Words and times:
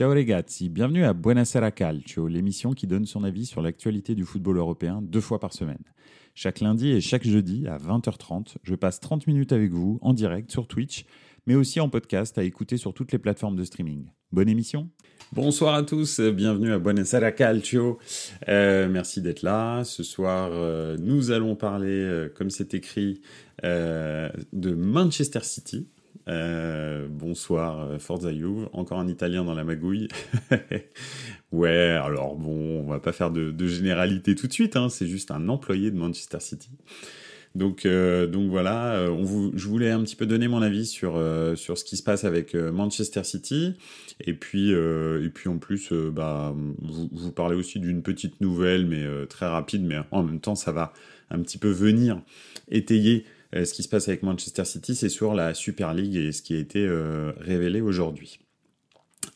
Ciao 0.00 0.14
ragazzi, 0.14 0.70
bienvenue 0.70 1.04
à 1.04 1.12
Buonasera 1.12 1.70
Calcio, 1.72 2.26
l'émission 2.26 2.72
qui 2.72 2.86
donne 2.86 3.04
son 3.04 3.22
avis 3.22 3.44
sur 3.44 3.60
l'actualité 3.60 4.14
du 4.14 4.24
football 4.24 4.56
européen 4.56 5.02
deux 5.02 5.20
fois 5.20 5.38
par 5.38 5.52
semaine. 5.52 5.82
Chaque 6.34 6.60
lundi 6.60 6.88
et 6.88 7.02
chaque 7.02 7.24
jeudi 7.24 7.66
à 7.66 7.76
20h30, 7.76 8.54
je 8.62 8.74
passe 8.76 8.98
30 9.00 9.26
minutes 9.26 9.52
avec 9.52 9.72
vous 9.72 9.98
en 10.00 10.14
direct 10.14 10.50
sur 10.50 10.66
Twitch, 10.66 11.04
mais 11.46 11.54
aussi 11.54 11.80
en 11.80 11.90
podcast 11.90 12.38
à 12.38 12.44
écouter 12.44 12.78
sur 12.78 12.94
toutes 12.94 13.12
les 13.12 13.18
plateformes 13.18 13.56
de 13.56 13.64
streaming. 13.64 14.06
Bonne 14.32 14.48
émission 14.48 14.88
Bonsoir 15.32 15.74
à 15.74 15.82
tous, 15.82 16.18
bienvenue 16.18 16.72
à 16.72 16.78
Buonasera 16.78 17.32
Calcio. 17.32 17.98
Euh, 18.48 18.88
merci 18.88 19.20
d'être 19.20 19.42
là. 19.42 19.84
Ce 19.84 20.02
soir, 20.02 20.48
euh, 20.54 20.96
nous 20.98 21.30
allons 21.30 21.56
parler, 21.56 21.90
euh, 21.90 22.30
comme 22.34 22.48
c'est 22.48 22.72
écrit, 22.72 23.20
de 23.62 24.74
Manchester 24.74 25.40
City, 25.42 25.90
euh, 26.30 27.08
bonsoir, 27.10 27.80
euh, 27.80 27.98
Forza 27.98 28.32
Juve. 28.32 28.68
Encore 28.72 28.98
un 29.00 29.08
Italien 29.08 29.44
dans 29.44 29.54
la 29.54 29.64
magouille. 29.64 30.08
ouais, 31.52 31.98
alors 32.02 32.36
bon, 32.36 32.80
on 32.80 32.90
va 32.90 33.00
pas 33.00 33.12
faire 33.12 33.30
de, 33.30 33.66
généralité 33.66 34.34
tout 34.34 34.46
de 34.46 34.52
suite. 34.52 34.76
Hein, 34.76 34.88
c'est 34.88 35.06
juste 35.06 35.30
un 35.30 35.48
employé 35.48 35.90
de 35.90 35.96
Manchester 35.96 36.38
City. 36.40 36.70
Donc, 37.56 37.84
euh, 37.84 38.28
donc 38.28 38.48
voilà, 38.48 39.06
je 39.06 39.66
voulais 39.66 39.90
un 39.90 40.04
petit 40.04 40.14
peu 40.14 40.24
donner 40.24 40.46
mon 40.46 40.62
avis 40.62 40.86
sur, 40.86 41.20
sur 41.56 41.76
ce 41.76 41.84
qui 41.84 41.96
se 41.96 42.02
passe 42.04 42.22
avec 42.22 42.54
Manchester 42.54 43.24
City. 43.24 43.74
Et 44.20 44.34
puis, 44.34 44.70
et 44.70 45.30
puis 45.34 45.48
en 45.48 45.58
plus, 45.58 45.92
bah, 45.92 46.54
vous, 46.78 47.08
vous 47.10 47.32
parlez 47.32 47.56
aussi 47.56 47.80
d'une 47.80 48.02
petite 48.02 48.40
nouvelle, 48.40 48.86
mais 48.86 49.04
très 49.26 49.46
rapide, 49.46 49.82
mais 49.82 49.96
en 50.12 50.22
même 50.22 50.38
temps, 50.38 50.54
ça 50.54 50.70
va 50.70 50.92
un 51.30 51.40
petit 51.40 51.58
peu 51.58 51.70
venir 51.70 52.22
étayer 52.70 53.24
ce 53.52 53.74
qui 53.74 53.82
se 53.82 53.88
passe 53.88 54.08
avec 54.08 54.22
Manchester 54.22 54.64
City, 54.64 54.94
c'est 54.94 55.08
sur 55.08 55.34
la 55.34 55.54
Super 55.54 55.92
League 55.94 56.16
et 56.16 56.32
ce 56.32 56.42
qui 56.42 56.54
a 56.54 56.58
été 56.58 56.86
euh, 56.86 57.32
révélé 57.38 57.80
aujourd'hui. 57.80 58.40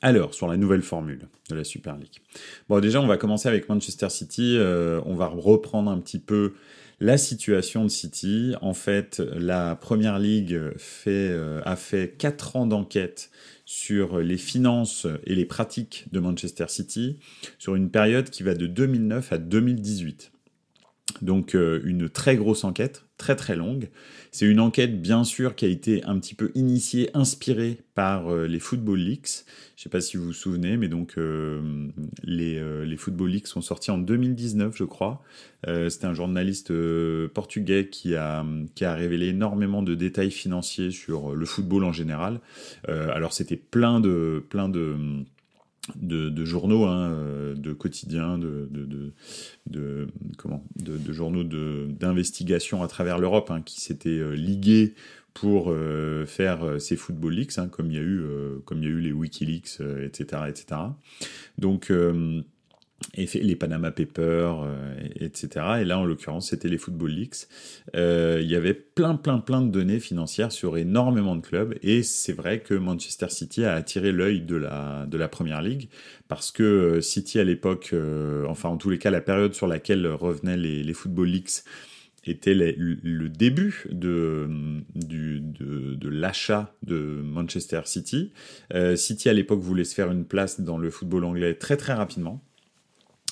Alors, 0.03 0.35
sur 0.35 0.47
la 0.47 0.57
nouvelle 0.57 0.83
formule 0.83 1.29
de 1.51 1.55
la 1.55 1.65
Super 1.65 1.97
League. 1.97 2.21
Bon, 2.69 2.81
déjà, 2.81 3.01
on 3.01 3.07
va 3.07 3.17
commencer 3.17 3.49
avec 3.49 3.69
Manchester 3.69 4.09
City. 4.11 4.57
Euh, 4.57 5.01
on 5.05 5.15
va 5.15 5.27
reprendre 5.27 5.91
un 5.91 5.99
petit 5.99 6.19
peu 6.19 6.55
la 7.01 7.19
situation 7.19 7.85
de 7.85 7.89
City. 7.89 8.55
En 8.61 8.73
fait, 8.73 9.21
la 9.35 9.77
Première 9.77 10.19
Ligue 10.19 10.59
a 11.65 11.77
fait 11.77 12.17
4 12.17 12.57
ans 12.57 12.67
d'enquête 12.67 13.31
sur 13.67 14.19
les 14.21 14.39
finances 14.39 15.07
et 15.25 15.35
les 15.35 15.45
pratiques 15.45 16.07
de 16.13 16.21
Manchester 16.21 16.67
City 16.69 17.19
sur 17.59 17.75
une 17.75 17.91
période 17.91 18.31
qui 18.31 18.43
va 18.43 18.55
de 18.55 18.67
2009 18.67 19.33
à 19.33 19.39
2018. 19.39 20.34
Donc 21.23 21.55
une 21.55 22.09
très 22.09 22.37
grosse 22.37 22.65
enquête 22.65 23.05
très 23.17 23.37
très 23.37 23.57
longue. 23.57 23.89
C'est 24.33 24.47
une 24.47 24.59
enquête 24.59 25.01
bien 25.01 25.23
sûr 25.23 25.55
qui 25.55 25.65
a 25.65 25.69
été 25.69 26.03
un 26.05 26.19
petit 26.19 26.35
peu 26.35 26.51
initiée, 26.55 27.11
inspirée 27.15 27.79
par 27.95 28.33
euh, 28.33 28.47
les 28.47 28.59
Football 28.59 28.99
Leaks. 28.99 29.45
Je 29.77 29.81
ne 29.81 29.83
sais 29.85 29.89
pas 29.89 30.01
si 30.01 30.17
vous 30.17 30.25
vous 30.25 30.33
souvenez, 30.33 30.77
mais 30.77 30.89
donc 30.89 31.15
euh, 31.17 31.89
les, 32.25 32.59
euh, 32.59 32.85
les, 32.85 32.97
Football 32.97 33.31
Leaks 33.31 33.47
sont 33.47 33.61
sortis 33.61 33.93
en 33.93 33.99
2019, 33.99 34.77
je 34.77 34.85
crois. 34.85 35.23
C'était 35.89 36.05
un 36.05 36.13
journaliste 36.13 36.71
portugais 37.29 37.89
qui 37.89 38.17
a, 38.17 38.45
qui 38.75 38.85
a 38.85 38.95
révélé 38.95 39.29
énormément 39.29 39.83
de 39.83 39.95
détails 39.95 40.31
financiers 40.31 40.91
sur 40.91 41.35
le 41.35 41.47
football 41.47 41.85
en 41.85 41.93
général. 41.93 42.41
alors 42.87 43.33
c'était 43.33 43.57
plein 43.57 43.99
de, 43.99 44.45
plein 44.51 44.69
de 44.69 44.95
de, 45.97 46.45
journaux, 46.45 46.87
euh, 46.87 47.55
de 47.55 47.73
quotidiens, 47.73 48.39
de, 48.39 48.69
de, 48.71 50.09
de, 50.77 51.13
journaux 51.13 51.45
d'investigation 51.45 52.83
à 52.83 52.89
travers 52.89 53.19
l'Europe 53.19 53.51
hein, 53.51 53.63
qui 53.63 53.81
s'étaient 53.81 54.11
euh, 54.11 54.35
ligués 54.35 54.95
pour 55.35 55.67
euh, 55.69 56.27
faire 56.27 56.81
ces 56.81 56.97
football 56.97 57.35
leaks, 57.35 57.59
hein, 57.59 57.69
comme 57.69 57.91
il 57.91 57.97
y 57.97 57.99
a 57.99 58.03
eu, 58.03 58.25
comme 58.65 58.83
y 58.83 58.87
a 58.87 58.91
eu 58.91 59.01
les 59.01 59.13
WikiLeaks, 59.13 59.81
etc., 60.05 60.43
etc. 60.49 60.81
Donc 61.59 61.93
et 63.17 63.27
les 63.27 63.57
Panama 63.57 63.91
Papers, 63.91 64.63
euh, 64.63 64.95
etc. 65.21 65.49
Et 65.81 65.85
là, 65.85 65.99
en 65.99 66.05
l'occurrence, 66.05 66.51
c'était 66.51 66.69
les 66.69 66.79
Football 66.79 67.11
Leaks. 67.11 67.49
Euh, 67.95 68.41
il 68.43 68.51
y 68.51 68.57
avait 68.57 68.75
plein, 68.75 69.15
plein, 69.15 69.39
plein 69.39 69.63
de 69.63 69.71
données 69.71 70.01
financières 70.01 70.53
sur 70.53 70.77
énormément 70.77 71.37
de 71.37 71.43
clubs. 71.43 71.75
Et 71.83 72.03
c'est 72.03 72.33
vrai 72.33 72.61
que 72.61 72.75
Manchester 72.75 73.29
City 73.29 73.65
a 73.65 73.75
attiré 73.75 74.13
l'œil 74.13 74.41
de 74.41 74.57
la, 74.57 75.07
de 75.07 75.17
la 75.17 75.29
Première 75.29 75.63
Ligue 75.63 75.89
parce 76.29 76.51
que 76.51 76.63
euh, 76.63 77.01
City, 77.01 77.39
à 77.39 77.45
l'époque, 77.45 77.95
enfin, 78.49 78.69
en 78.69 78.77
tous 78.77 78.91
les 78.91 78.99
cas, 78.99 79.11
la 79.11 79.21
période 79.21 79.55
sur 79.55 79.67
laquelle 79.67 80.07
revenaient 80.07 80.57
les, 80.57 80.95
Football 80.95 81.29
Leaks 81.29 81.65
était 82.27 82.55
le 82.55 83.29
début 83.29 83.85
de, 83.91 84.49
du, 84.95 85.41
de 85.41 86.09
l'achat 86.09 86.75
de 86.83 87.21
Manchester 87.23 87.83
City. 87.85 88.33
City, 88.97 89.29
à 89.29 89.35
l'époque, 89.35 89.61
voulait 89.61 89.85
se 89.85 89.95
faire 89.95 90.11
une 90.11 90.25
place 90.25 90.61
dans 90.61 90.79
le 90.79 90.89
football 90.89 91.25
anglais 91.25 91.55
très, 91.55 91.77
très 91.77 91.93
rapidement. 91.93 92.43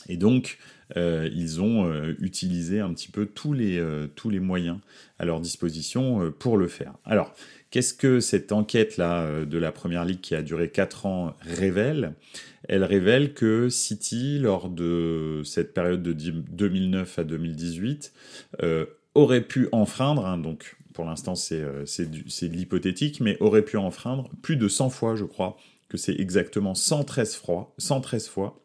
Et 0.09 0.17
donc, 0.17 0.59
euh, 0.97 1.29
ils 1.35 1.61
ont 1.61 1.87
euh, 1.87 2.15
utilisé 2.21 2.81
un 2.81 2.93
petit 2.93 3.09
peu 3.09 3.27
tous 3.27 3.53
les, 3.53 3.79
euh, 3.79 4.09
moyens 4.41 4.79
à 5.19 5.25
leur 5.25 5.41
disposition 5.41 6.33
pour 6.39 6.57
le 6.57 6.69
faire. 6.69 6.95
Alors, 7.05 7.35
qu'est-ce 7.71 7.95
que 7.95 8.21
cette 8.21 8.53
enquête-là 8.53 9.45
de 9.45 9.59
la 9.59 9.73
Première 9.73 10.05
Ligue 10.05 10.21
qui 10.21 10.35
a 10.35 10.43
duré 10.43 10.71
4 10.71 11.07
ans 11.07 11.37
révèle? 11.43 12.15
Elle 12.69 12.85
révèle 12.85 13.35
que 13.35 13.69
City, 13.69 14.39
lors 14.39 14.69
de 14.69 15.43
cette 15.45 15.75
période 15.75 16.03
de 16.03 16.12
2009 16.12 17.19
à 17.19 17.25
2018, 17.25 18.12
aurait 19.15 19.43
pu 19.43 19.69
enfreindre, 19.73 20.27
hein, 20.27 20.39
donc 20.39 20.77
pour 20.95 21.05
l'instant 21.05 21.35
c'est 21.35 21.61
de 21.61 22.55
l'hypothétique, 22.55 23.21
mais 23.21 23.37
aurait 23.41 23.62
pu 23.62 23.77
enfreindre 23.77 24.31
plus 24.43 24.57
de 24.57 24.69
100 24.69 24.91
fois, 24.91 25.15
je 25.15 25.25
crois, 25.25 25.57
que 25.89 25.97
c'est 25.97 26.19
exactement 26.19 26.75
113 26.75 27.35
fois, 27.37 27.75
113 27.79 28.29
fois 28.29 28.62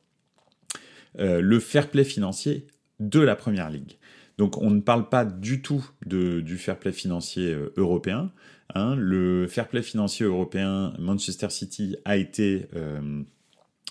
euh, 1.20 1.42
le 1.42 1.60
fair 1.60 1.90
play 1.90 2.04
financier 2.04 2.68
de 3.00 3.20
la 3.20 3.36
Première 3.36 3.70
Ligue. 3.70 3.98
Donc 4.38 4.58
on 4.58 4.70
ne 4.70 4.82
parle 4.82 5.10
pas 5.10 5.26
du 5.26 5.62
tout 5.62 5.88
du 6.06 6.58
fair 6.58 6.78
play 6.78 6.92
financier 6.92 7.54
euh, 7.54 7.74
européen. 7.78 8.32
Hein. 8.76 8.96
Le 8.96 9.48
fair 9.48 9.68
play 9.68 9.82
financier 9.82 10.26
européen, 10.26 10.94
Manchester 11.00 11.50
City 11.50 11.96
a 12.06 12.18
été 12.18 12.68
euh, 12.76 13.24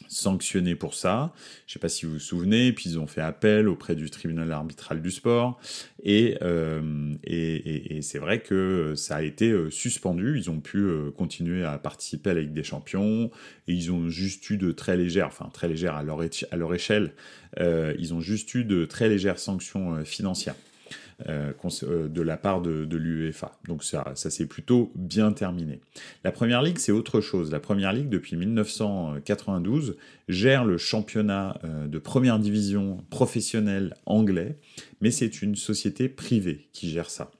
sanctionné 0.08 0.74
pour 0.74 0.94
ça. 0.94 1.32
Je 1.66 1.70
ne 1.70 1.72
sais 1.74 1.78
pas 1.78 1.88
si 1.88 2.06
vous 2.06 2.14
vous 2.14 2.18
souvenez, 2.18 2.72
puis 2.72 2.90
ils 2.90 2.98
ont 2.98 3.06
fait 3.06 3.20
appel 3.20 3.68
auprès 3.68 3.94
du 3.94 4.10
tribunal 4.10 4.52
arbitral 4.52 5.02
du 5.02 5.10
sport. 5.10 5.60
Et, 6.02 6.36
euh, 6.42 7.14
et, 7.24 8.00
c'est 8.02 8.18
vrai 8.18 8.40
que 8.40 8.94
ça 8.94 9.16
a 9.16 9.22
été 9.22 9.50
euh, 9.50 9.70
suspendu. 9.70 10.38
Ils 10.38 10.50
ont 10.50 10.60
pu 10.60 10.78
euh, 10.78 11.10
continuer 11.10 11.64
à 11.64 11.78
participer 11.78 12.30
à 12.30 12.34
la 12.34 12.44
des 12.44 12.62
Champions. 12.62 13.30
Et 13.68 13.72
ils 13.72 13.90
ont 13.90 14.08
juste 14.08 14.48
eu 14.50 14.56
de 14.56 14.72
très 14.72 14.96
légères, 14.96 15.26
enfin 15.26 15.48
très 15.52 15.68
légères 15.68 15.96
à 15.96 16.02
leur, 16.02 16.22
échelle, 16.74 17.12
ils 17.58 18.14
ont 18.14 18.20
juste 18.20 18.54
eu 18.54 18.64
de 18.64 18.84
très 18.84 19.08
légères 19.08 19.38
sanctions 19.38 20.04
financières. 20.04 20.54
Euh, 21.30 21.52
euh, 21.84 22.08
de 22.08 22.20
la 22.20 22.36
part 22.36 22.60
de, 22.60 22.94
l'UEFA. 22.94 23.52
Donc 23.66 23.84
ça, 23.84 24.12
ça 24.14 24.28
s'est 24.28 24.44
plutôt 24.44 24.92
bien 24.96 25.32
terminé. 25.32 25.80
La 26.24 26.30
Première 26.30 26.60
Ligue, 26.60 26.76
c'est 26.76 26.92
autre 26.92 27.22
chose. 27.22 27.50
La 27.50 27.58
Première 27.58 27.94
Ligue, 27.94 28.10
depuis 28.10 28.36
1992, 28.36 29.96
gère 30.28 30.66
le 30.66 30.76
championnat 30.76 31.58
euh, 31.64 31.86
de 31.86 31.98
première 31.98 32.38
division 32.38 32.98
professionnelle 33.08 33.94
anglais, 34.04 34.58
mais 35.00 35.10
c'est 35.10 35.40
une 35.40 35.56
société 35.56 36.10
privée 36.10 36.68
qui 36.74 36.90
gère 36.90 37.08
ça. 37.08 37.30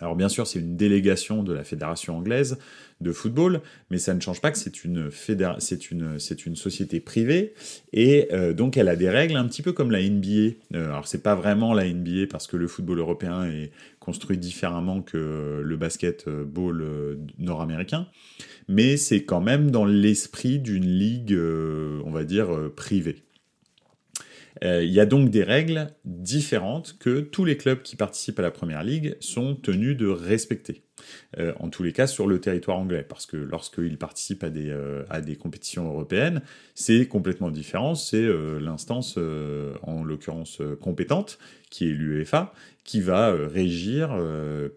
Alors 0.00 0.16
bien 0.16 0.28
sûr, 0.28 0.48
c'est 0.48 0.58
une 0.58 0.76
délégation 0.76 1.44
de 1.44 1.52
la 1.52 1.62
fédération 1.62 2.18
anglaise 2.18 2.58
de 3.00 3.12
football, 3.12 3.60
mais 3.90 3.98
ça 3.98 4.14
ne 4.14 4.20
change 4.20 4.40
pas 4.40 4.50
que 4.50 4.58
c'est 4.58 4.84
une, 4.84 5.10
une, 5.90 6.18
c'est 6.18 6.46
une 6.46 6.56
société 6.56 7.00
privée 7.00 7.54
et 7.92 8.28
euh, 8.32 8.52
donc 8.52 8.76
elle 8.76 8.88
a 8.88 8.96
des 8.96 9.10
règles 9.10 9.36
un 9.36 9.46
petit 9.46 9.62
peu 9.62 9.72
comme 9.72 9.90
la 9.90 10.02
NBA. 10.02 10.54
Euh, 10.74 10.86
alors 10.86 11.06
c'est 11.06 11.22
pas 11.22 11.34
vraiment 11.34 11.74
la 11.74 11.88
NBA 11.88 12.26
parce 12.30 12.46
que 12.46 12.56
le 12.56 12.68
football 12.68 12.98
européen 12.98 13.44
est 13.44 13.72
construit 13.98 14.38
différemment 14.38 15.02
que 15.02 15.60
le 15.62 15.76
basketball 15.76 16.82
euh, 16.82 17.16
nord-américain, 17.38 18.06
mais 18.68 18.96
c'est 18.96 19.24
quand 19.24 19.40
même 19.40 19.70
dans 19.70 19.84
l'esprit 19.84 20.58
d'une 20.58 20.86
ligue, 20.86 21.36
on 22.04 22.10
va 22.10 22.24
dire, 22.24 22.48
privée. 22.74 23.24
Il 24.64 24.90
y 24.90 24.98
a 24.98 25.06
donc 25.06 25.30
des 25.30 25.42
règles 25.42 25.88
différentes 26.06 26.96
que 26.98 27.20
tous 27.20 27.44
les 27.44 27.58
clubs 27.58 27.82
qui 27.82 27.96
participent 27.96 28.38
à 28.38 28.42
la 28.42 28.50
Première 28.50 28.82
Ligue 28.82 29.14
sont 29.20 29.54
tenus 29.54 29.94
de 29.96 30.06
respecter. 30.06 30.84
Euh, 31.38 31.52
en 31.58 31.68
tous 31.68 31.82
les 31.82 31.92
cas 31.92 32.06
sur 32.06 32.26
le 32.26 32.40
territoire 32.40 32.78
anglais, 32.78 33.04
parce 33.08 33.26
que 33.26 33.36
lorsqu'ils 33.36 33.98
participent 33.98 34.44
à 34.44 34.50
des, 34.50 34.70
euh, 34.70 35.04
à 35.10 35.20
des 35.20 35.36
compétitions 35.36 35.86
européennes, 35.86 36.42
c'est 36.74 37.06
complètement 37.06 37.50
différent, 37.50 37.94
c'est 37.94 38.16
euh, 38.16 38.58
l'instance, 38.60 39.18
en 39.82 40.04
l'occurrence 40.04 40.60
compétente, 40.80 41.38
qui 41.70 41.88
est 41.88 41.92
l'UEFA, 41.92 42.52
qui 42.84 43.00
va 43.00 43.32
régir 43.32 44.16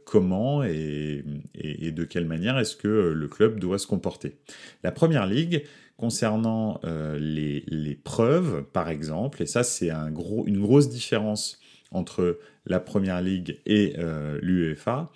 comment 0.06 0.64
et, 0.64 1.24
et, 1.56 1.92
de 1.92 2.04
quelle 2.06 2.26
manière 2.26 2.58
est-ce 2.58 2.76
que 2.76 2.88
le 2.88 3.28
club 3.28 3.60
doit 3.60 3.78
se 3.78 3.88
comporter. 3.88 4.38
La 4.84 4.92
Première 4.92 5.26
Ligue, 5.26 5.64
concernant 5.98 6.80
les, 6.84 7.64
les, 7.68 7.96
preuves, 7.96 8.64
par 8.72 8.90
exemple, 8.90 9.42
et 9.42 9.46
ça 9.46 9.64
c'est 9.64 9.90
une 9.90 10.62
grosse 10.62 10.90
différence 10.90 11.60
entre 11.92 12.40
la 12.66 12.80
Première 12.80 13.22
Ligue 13.22 13.60
et 13.66 13.96
euh, 13.98 14.40
l'UEFA, 14.42 15.12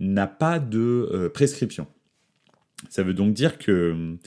n'a 0.00 0.26
pas 0.26 0.58
de 0.58 1.08
euh, 1.12 1.28
prescription. 1.28 1.86
Ça 2.88 3.02
veut 3.02 3.14
donc 3.14 3.32
dire 3.32 3.58
qu'il 3.58 4.18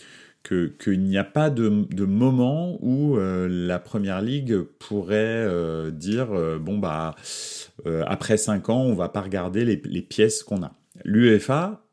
n'y 0.88 1.18
a 1.18 1.24
pas 1.24 1.50
de, 1.50 1.70
moment 2.06 2.80
où 2.82 3.18
la 3.18 3.80
première 3.80 4.22
ligue 4.22 4.62
pourrait 4.62 5.48
dire 5.92 6.28
bon 6.60 6.80
bah 6.80 7.16
après 7.86 8.38
5 8.38 8.70
ans 8.70 8.82
on 8.82 8.96
va 8.96 9.10
pas 9.10 9.22
regarder 9.22 9.66
les 9.66 10.02
pièces 10.02 10.42
qu'on 10.42 10.64
a. 10.64 10.74
L'UEFA 11.06 11.86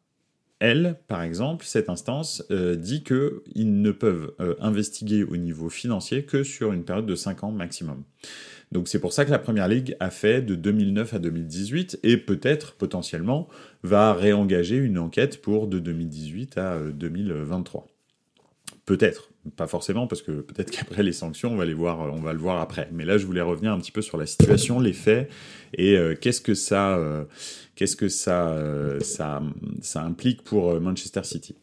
elle, 0.59 0.99
par 1.07 1.23
exemple, 1.23 1.65
cette 1.67 1.91
instance 1.91 2.43
euh, 2.51 2.77
dit 2.77 3.05
qu'ils 3.05 3.83
ne 3.83 3.91
peuvent 3.91 4.33
euh, 4.41 4.55
investiguer 4.61 5.23
au 5.23 5.37
niveau 5.37 5.69
financier 5.69 6.25
que 6.25 6.45
sur 6.45 6.73
une 6.73 6.85
période 6.85 7.07
de 7.07 7.15
5 7.15 7.45
ans 7.45 7.53
maximum. 7.53 8.05
Donc 8.73 8.89
c'est 8.89 8.99
pour 8.99 9.13
ça 9.13 9.25
que 9.25 9.31
la 9.31 9.39
Première 9.39 9.69
Ligue 9.69 9.97
a 10.01 10.11
fait 10.11 10.43
de 10.43 10.55
2009 10.55 11.15
à 11.15 11.19
2018 11.19 12.01
et 12.03 12.17
peut-être 12.17 12.75
potentiellement 12.75 13.49
va 13.83 14.13
réengager 14.13 14.77
une 14.77 14.99
enquête 14.99 15.41
pour 15.41 15.69
de 15.69 15.79
2018 15.79 16.59
à 16.59 16.81
2023. 16.81 17.87
Euh, 17.87 18.77
peut-être, 18.87 19.31
pas 19.57 19.67
forcément 19.67 20.07
parce 20.07 20.23
que 20.23 20.41
peut-être 20.41 20.71
qu'après 20.77 21.03
les 21.03 21.13
sanctions 21.13 21.53
on 21.53 21.57
va 21.57 21.65
les 21.65 21.75
voir, 21.75 21.99
on 22.01 22.21
va 22.21 22.33
le 22.33 22.39
voir 22.39 22.61
après. 22.61 22.89
Mais 22.93 23.05
là 23.05 23.19
je 23.19 23.27
voulais 23.27 23.43
revenir 23.43 23.73
un 23.73 23.79
petit 23.79 23.93
peu 23.93 24.03
sur 24.03 24.19
la 24.19 24.27
situation, 24.27 24.81
les 24.81 24.93
faits 24.93 25.31
et 25.75 25.99
qu'est-ce 26.21 26.41
que 26.41 26.55
ça 26.55 26.99
qu'est-ce 27.77 27.95
que 27.95 28.09
ça, 28.09 28.49
euh, 28.49 28.99
ça, 29.01 29.41
ça 29.81 30.03
implique 30.03 30.43
pour 30.43 30.71
euh, 30.71 30.81
Manchester 30.81 31.23
City? 31.23 31.55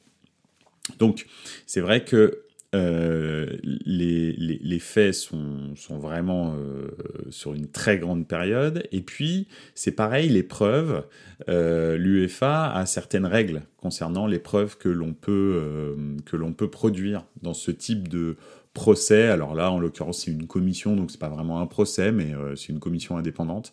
Donc, 1.00 1.26
c'est 1.66 1.82
vrai 1.82 2.06
que 2.06 2.44
euh, 2.74 3.46
les, 3.64 4.34
les, 4.34 4.60
les, 4.62 4.80
faits 4.80 5.14
sont, 5.14 5.76
sont 5.76 5.98
vraiment 5.98 6.56
sur 7.30 7.54
une 7.54 7.68
très 7.68 7.98
grande 7.98 8.28
période. 8.28 8.88
Et 8.92 9.02
puis, 9.02 9.48
c'est 9.76 9.92
pareil, 9.92 10.30
les 10.30 10.44
preuves. 10.44 11.06
L'UEFA 11.48 12.72
a 12.72 12.86
certaines 12.86 13.26
règles 13.26 13.62
concernant 13.78 14.28
les 14.28 14.40
preuves 14.40 14.78
que 14.78 14.90
l'on 14.90 15.14
peut, 15.14 15.96
que 16.26 16.36
l'on 16.36 16.54
peut 16.54 16.70
produire 16.70 17.26
dans 17.42 17.54
ce 17.54 17.72
type 17.72 18.08
de 18.08 18.38
procès. 18.74 19.28
Alors 19.28 19.54
là, 19.54 19.72
en 19.72 19.80
l'occurrence, 19.80 20.24
c'est 20.24 20.32
une 20.32 20.48
commission, 20.48 20.96
donc 20.96 21.12
c'est 21.12 21.20
pas 21.20 21.30
vraiment 21.30 21.62
un 21.62 21.68
procès, 21.68 22.12
mais 22.12 22.34
euh, 22.34 22.56
c'est 22.56 22.70
une 22.70 22.80
commission 22.80 23.18
indépendante. 23.18 23.72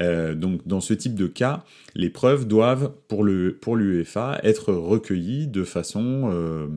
Euh, 0.00 0.34
donc 0.34 0.66
dans 0.66 0.80
ce 0.80 0.94
type 0.94 1.14
de 1.14 1.26
cas, 1.26 1.64
les 1.94 2.10
preuves 2.10 2.46
doivent, 2.46 2.92
pour 3.08 3.24
le 3.24 3.56
pour 3.56 3.76
l'UEFA, 3.76 4.40
être 4.44 4.72
recueillies 4.72 5.48
de 5.48 5.64
façon 5.64 6.30
euh, 6.32 6.68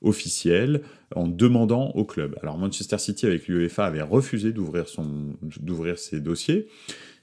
officielle 0.00 0.82
en 1.14 1.26
demandant 1.26 1.90
au 1.90 2.04
club. 2.04 2.38
Alors 2.42 2.56
Manchester 2.56 2.98
City 2.98 3.26
avec 3.26 3.48
l'UEFA 3.48 3.86
avait 3.86 4.02
refusé 4.02 4.52
d'ouvrir 4.52 4.88
son 4.88 5.36
d'ouvrir 5.60 5.98
ses 5.98 6.20
dossiers. 6.20 6.68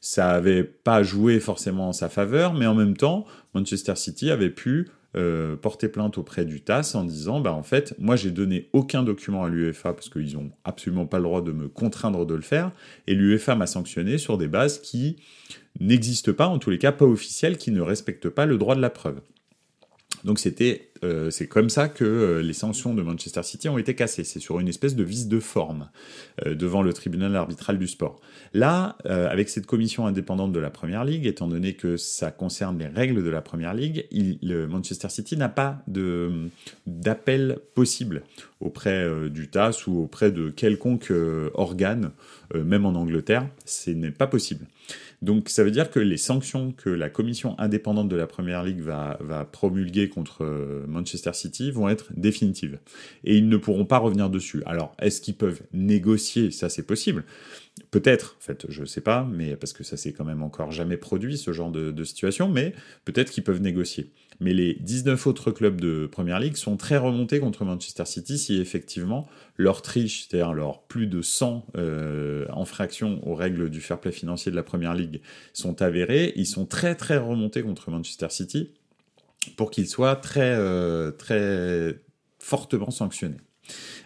Ça 0.02 0.30
avait 0.30 0.64
pas 0.64 1.04
joué 1.04 1.40
forcément 1.40 1.90
en 1.90 1.94
sa 1.94 2.10
faveur, 2.10 2.54
mais 2.54 2.68
en 2.68 2.76
même 2.76 2.98
temps, 2.98 3.26
Manchester 3.56 3.96
City 3.96 4.30
avait 4.30 4.52
pu 4.52 4.90
euh, 5.16 5.56
porter 5.56 5.88
plainte 5.88 6.18
auprès 6.18 6.46
du 6.46 6.62
TAS 6.62 6.94
en 6.96 7.04
disant 7.04 7.40
bah 7.40 7.54
en 7.54 7.64
fait 7.64 7.96
moi 8.00 8.16
j'ai 8.16 8.32
donné 8.32 8.70
aucun 8.74 9.02
document 9.02 9.44
à 9.46 9.50
l'UEFA 9.50 9.94
parce 9.94 10.10
qu'ils 10.10 10.34
n'ont 10.34 10.52
absolument 10.64 11.06
pas 11.06 11.18
le 11.18 11.24
droit 11.24 11.42
de 11.42 11.52
me 11.52 11.68
contraindre 11.68 12.26
de 12.26 12.36
le 12.36 12.42
faire 12.42 12.72
et 13.08 13.14
l'UEFA 13.16 13.56
m'a 13.56 13.68
sanctionné 13.68 14.18
sur 14.18 14.38
des 14.38 14.48
bases 14.48 14.80
qui 14.80 15.18
n'existent 15.80 16.34
pas 16.34 16.48
en 16.48 16.60
tous 16.60 16.70
les 16.70 16.80
cas 16.80 16.92
pas 16.92 17.06
officielles 17.06 17.58
qui 17.58 17.72
ne 17.72 17.82
respectent 17.82 18.30
pas 18.30 18.46
le 18.46 18.58
droit 18.58 18.76
de 18.76 18.82
la 18.82 18.90
preuve. 18.90 19.22
Donc 20.26 20.40
c'était, 20.40 20.90
euh, 21.04 21.30
c'est 21.30 21.46
comme 21.46 21.70
ça 21.70 21.88
que 21.88 22.04
euh, 22.04 22.42
les 22.42 22.54
sanctions 22.54 22.96
de 22.96 23.04
Manchester 23.04 23.44
City 23.44 23.70
ont 23.70 23.78
été 23.78 23.94
cassées. 23.94 24.24
C'est 24.24 24.40
sur 24.40 24.60
une 24.60 24.68
espèce 24.68 24.96
de 24.96 25.04
vice 25.04 25.28
de 25.28 25.40
forme 25.40 25.88
euh, 26.48 26.56
devant 26.56 26.82
le 26.82 26.94
tribunal 26.94 27.36
arbitral 27.36 27.78
du 27.78 27.88
sport. 27.88 28.20
Là, 28.54 28.98
avec 29.06 29.50
cette 29.50 29.68
commission 29.68 30.08
indépendante 30.08 30.52
de 30.52 30.60
la 30.60 30.70
Première 30.72 31.04
Ligue, 31.04 31.28
étant 31.28 31.48
donné 31.48 31.74
que 31.74 31.96
ça 31.98 32.32
concerne 32.32 32.80
les 32.80 32.88
règles 32.88 33.24
de 33.24 33.30
la 33.30 33.42
Première 33.42 33.74
Ligue, 33.74 34.08
le 34.12 34.66
Manchester 34.66 35.10
City 35.10 35.38
n'a 35.38 35.50
pas 35.50 35.84
d'appel 36.88 37.60
possible 37.76 38.24
auprès 38.62 39.08
du 39.30 39.50
TAS 39.50 39.84
ou 39.88 40.02
auprès 40.02 40.32
de 40.32 40.50
quelconque 40.50 41.12
organe, 41.54 42.12
même 42.54 42.86
en 42.86 42.94
Angleterre, 42.96 43.48
ce 43.66 43.92
n'est 43.92 44.12
pas 44.12 44.28
possible. 44.28 44.66
Donc 45.22 45.50
ça 45.50 45.64
veut 45.64 45.72
dire 45.72 45.90
que 45.90 46.00
les 46.00 46.18
sanctions 46.18 46.72
que 46.72 46.90
la 46.90 47.10
commission 47.10 47.58
indépendante 47.60 48.10
de 48.10 48.16
la 48.16 48.28
Première 48.28 48.64
Ligue 48.64 48.82
va, 48.82 49.18
promulguer 49.52 50.10
contre 50.10 50.44
euh, 50.44 50.86
Manchester 50.88 51.34
City 51.34 51.72
vont 51.72 51.90
être 51.90 52.12
définitives. 52.16 52.80
Et 53.24 53.38
ils 53.38 53.50
ne 53.50 53.58
pourront 53.58 53.86
pas 53.86 53.98
revenir 53.98 54.30
dessus. 54.30 54.62
Alors, 54.66 54.96
est-ce 55.00 55.22
qu'ils 55.22 55.36
peuvent 55.36 55.62
négocier? 55.74 56.52
Ça, 56.52 56.70
c'est 56.70 56.84
possible. 56.84 57.24
Peut-être, 57.92 58.38
en 58.40 58.44
fait, 58.44 58.66
je 58.70 58.82
ne 58.82 58.86
sais 58.86 59.02
pas, 59.02 59.28
mais 59.30 59.56
parce 59.56 59.74
que 59.74 59.84
ça 59.84 59.98
s'est 59.98 60.14
quand 60.14 60.26
même 60.26 60.44
encore 60.44 60.72
jamais 60.72 60.98
produit, 60.98 61.38
ce 61.38 61.52
genre 61.54 61.72
de, 61.72 62.04
situation, 62.04 62.50
mais 62.50 62.74
peut-être 63.04 63.32
qu'ils 63.32 63.44
peuvent 63.44 63.62
négocier. 63.62 64.10
Mais 64.40 64.54
les 64.54 64.74
19 64.82 65.28
autres 65.28 65.52
clubs 65.52 65.80
de 65.80 66.08
Première 66.12 66.40
Ligue 66.40 66.56
sont 66.56 66.78
très 66.78 66.98
remontés 66.98 67.40
contre 67.40 67.64
Manchester 67.64 68.06
City 68.06 68.38
si 68.38 68.60
effectivement 68.60 69.28
leur 69.58 69.82
triche, 69.82 70.28
c'est-à-dire 70.28 70.54
leur 70.54 70.82
plus 70.84 71.08
de 71.08 71.22
100 71.22 71.66
euh, 71.78 72.46
infractions 72.56 73.26
aux 73.28 73.36
règles 73.36 73.70
du 73.70 73.82
fair 73.82 74.00
play 74.00 74.12
financier 74.12 74.52
de 74.52 74.56
la 74.56 74.64
Première 74.64 74.94
Ligue 74.94 75.22
sont 75.54 75.82
avérées. 75.82 76.34
Ils 76.36 76.46
sont 76.46 76.66
très 76.66 76.96
très 76.96 77.18
remontés 77.18 77.62
contre 77.62 77.92
Manchester 77.92 78.28
City 78.30 78.72
pour 79.58 79.72
qu'ils 79.72 79.88
soient 79.88 80.16
très, 80.16 80.56
euh, 80.56 81.12
très 81.12 82.00
fortement 82.40 82.92
sanctionnés. 82.92 83.38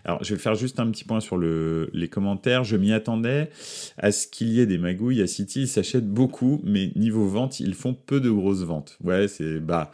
Alors, 0.05 0.23
je 0.23 0.33
vais 0.33 0.39
faire 0.39 0.55
juste 0.55 0.79
un 0.79 0.89
petit 0.91 1.03
point 1.03 1.19
sur 1.19 1.37
le, 1.37 1.89
les 1.93 2.07
commentaires. 2.07 2.63
Je 2.63 2.77
m'y 2.77 2.93
attendais 2.93 3.49
à 3.97 4.11
ce 4.11 4.27
qu'il 4.27 4.49
y 4.49 4.59
ait 4.59 4.65
des 4.65 4.77
magouilles 4.77 5.21
à 5.21 5.27
City. 5.27 5.61
Ils 5.61 5.67
s'achètent 5.67 6.09
beaucoup, 6.09 6.61
mais 6.63 6.91
niveau 6.95 7.27
vente, 7.27 7.59
ils 7.59 7.73
font 7.73 7.93
peu 7.93 8.19
de 8.19 8.29
grosses 8.29 8.63
ventes. 8.63 8.97
Ouais, 9.03 9.27
c'est 9.27 9.59
bah 9.59 9.91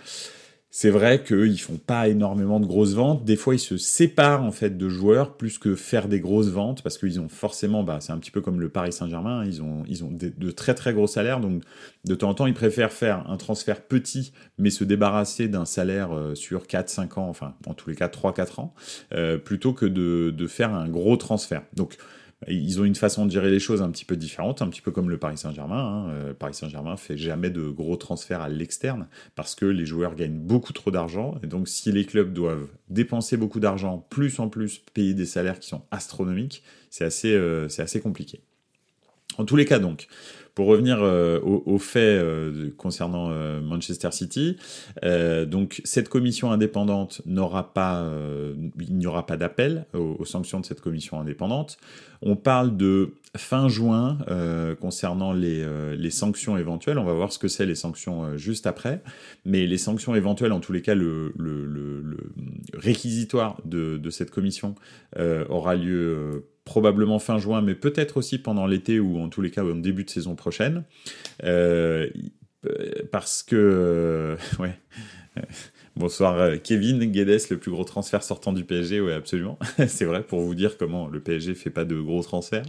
c'est 0.77 0.89
vrai 0.89 1.23
qu'ils 1.23 1.61
font 1.61 1.77
pas 1.77 2.09
énormément 2.09 2.59
de 2.59 2.65
grosses 2.65 2.95
ventes. 2.95 3.23
Des 3.23 3.37
fois, 3.37 3.55
ils 3.55 3.59
se 3.59 3.77
séparent 3.77 4.43
en 4.43 4.51
fait 4.51 4.77
de 4.77 4.89
joueurs 4.89 5.37
plus 5.37 5.57
que 5.57 5.73
faire 5.73 6.09
des 6.09 6.19
grosses 6.19 6.49
ventes 6.49 6.83
parce 6.83 6.97
qu'ils 6.97 7.21
ont 7.21 7.29
forcément, 7.29 7.81
bah, 7.81 7.99
c'est 8.01 8.11
un 8.11 8.17
petit 8.17 8.29
peu 8.29 8.41
comme 8.41 8.59
le 8.59 8.67
Paris 8.67 8.91
Saint-Germain. 8.91 9.45
Ils 9.45 9.63
ont, 9.63 9.83
ils 9.87 10.03
ont 10.03 10.11
de, 10.11 10.51
très 10.51 10.73
très 10.73 10.93
gros 10.93 11.07
salaires, 11.07 11.39
donc 11.39 11.63
de 12.03 12.13
temps 12.13 12.31
en 12.31 12.33
temps, 12.33 12.45
ils 12.45 12.53
préfèrent 12.53 12.91
faire 12.91 13.23
un 13.29 13.37
transfert 13.37 13.83
petit 13.83 14.33
mais 14.57 14.69
se 14.69 14.83
débarrasser 14.83 15.47
d'un 15.47 15.63
salaire 15.63 16.11
euh, 16.11 16.35
sur 16.35 16.63
4-5 16.63 17.21
ans, 17.21 17.29
enfin 17.29 17.55
en 17.67 17.73
tous 17.73 17.89
les 17.89 17.95
cas 17.95 18.07
3-4 18.07 18.59
ans, 18.59 18.73
euh, 19.13 19.37
plutôt 19.37 19.71
que 19.71 19.85
de, 19.85 20.33
de 20.37 20.45
faire 20.45 20.73
un 20.73 20.89
gros 20.89 21.15
transfert. 21.15 21.61
Donc 21.73 21.95
ils 22.53 22.79
ont 22.79 22.83
une 22.83 22.95
façon 22.95 23.25
de 23.25 23.31
gérer 23.31 23.49
les 23.49 23.59
choses 23.59 23.81
un 23.81 23.89
petit 23.89 24.05
peu 24.05 24.15
différente, 24.15 24.61
un 24.61 24.69
petit 24.69 24.81
peu 24.81 24.91
comme 24.91 25.09
le 25.09 25.17
Paris 25.17 25.37
Saint-Germain. 25.37 25.77
Hein. 25.77 26.09
Euh, 26.09 26.33
Paris 26.33 26.53
Saint-Germain 26.53 26.95
fait 26.95 27.17
jamais 27.17 27.49
de 27.49 27.67
gros 27.69 27.95
transferts 27.95 28.41
à 28.41 28.49
l'externe 28.49 29.07
parce 29.35 29.55
que 29.55 29.65
les 29.65 29.85
joueurs 29.85 30.15
gagnent 30.15 30.39
beaucoup 30.39 30.73
trop 30.73 30.91
d'argent. 30.91 31.39
Et 31.43 31.47
donc, 31.47 31.67
si 31.67 31.91
les 31.91 32.05
clubs 32.05 32.33
doivent 32.33 32.67
dépenser 32.89 33.37
beaucoup 33.37 33.59
d'argent, 33.59 34.05
plus 34.09 34.39
en 34.39 34.49
plus 34.49 34.79
payer 34.93 35.13
des 35.13 35.25
salaires 35.25 35.59
qui 35.59 35.67
sont 35.67 35.83
astronomiques, 35.91 36.63
c'est 36.89 37.05
assez, 37.05 37.33
euh, 37.33 37.67
c'est 37.67 37.81
assez 37.81 37.99
compliqué. 37.99 38.41
En 39.37 39.45
tous 39.45 39.55
les 39.55 39.65
cas, 39.65 39.79
donc, 39.79 40.07
pour 40.55 40.67
revenir 40.67 40.99
euh, 41.01 41.39
aux, 41.41 41.77
faits 41.77 42.01
euh, 42.01 42.69
concernant 42.77 43.29
euh, 43.29 43.59
Manchester 43.61 44.11
City, 44.11 44.57
donc 45.47 45.81
cette 45.83 46.07
commission 46.07 46.51
indépendante 46.51 47.21
n'aura 47.25 47.73
pas, 47.73 48.09
il 48.79 48.97
n'y 48.97 49.05
aura 49.05 49.25
pas 49.25 49.35
d'appel 49.35 49.85
aux, 49.93 50.23
sanctions 50.23 50.61
de 50.61 50.65
cette 50.65 50.79
commission 50.81 51.19
indépendante. 51.19 51.77
On 52.21 52.35
parle 52.35 52.77
de 52.77 53.13
fin 53.37 53.67
juin 53.67 54.17
concernant 54.79 55.33
les, 55.33 55.65
les, 55.95 56.09
sanctions 56.09 56.57
éventuelles. 56.57 56.97
On 56.97 57.03
va 57.03 57.13
voir 57.13 57.31
ce 57.31 57.39
que 57.39 57.47
c'est 57.47 57.65
les 57.65 57.75
sanctions 57.75 58.37
juste 58.37 58.67
après. 58.67 59.01
Mais 59.45 59.67
les 59.67 59.77
sanctions 59.77 60.15
éventuelles, 60.15 60.51
en 60.51 60.59
tous 60.59 60.73
les 60.73 60.81
cas, 60.81 60.95
le, 60.95 61.33
réquisitoire 62.73 63.61
de, 63.65 63.97
de, 63.97 64.09
cette 64.09 64.31
commission 64.31 64.75
aura 65.49 65.75
lieu 65.75 66.45
probablement 66.65 67.19
fin 67.19 67.37
juin, 67.37 67.61
mais 67.61 67.75
peut-être 67.75 68.17
aussi 68.17 68.39
pendant 68.39 68.65
l'été 68.65 68.99
ou 68.99 69.19
en 69.19 69.29
tous 69.29 69.41
les 69.41 69.51
cas 69.51 69.63
en 69.63 69.75
début 69.75 70.03
de 70.03 70.09
saison 70.09 70.35
prochaine. 70.35 70.83
Euh, 71.43 72.09
parce 73.11 73.43
que... 73.43 73.55
Euh, 73.55 74.35
ouais. 74.59 74.77
Bonsoir 75.95 76.37
euh, 76.37 76.57
Kevin 76.61 76.99
Guedes, 77.05 77.49
le 77.49 77.57
plus 77.57 77.71
gros 77.71 77.83
transfert 77.83 78.23
sortant 78.23 78.53
du 78.53 78.65
PSG, 78.65 78.99
oui 79.01 79.13
absolument. 79.13 79.57
C'est 79.87 80.05
vrai 80.05 80.23
pour 80.23 80.41
vous 80.41 80.55
dire 80.55 80.77
comment 80.77 81.07
le 81.07 81.19
PSG 81.19 81.55
fait 81.55 81.69
pas 81.69 81.85
de 81.85 81.99
gros 81.99 82.23
transferts. 82.23 82.65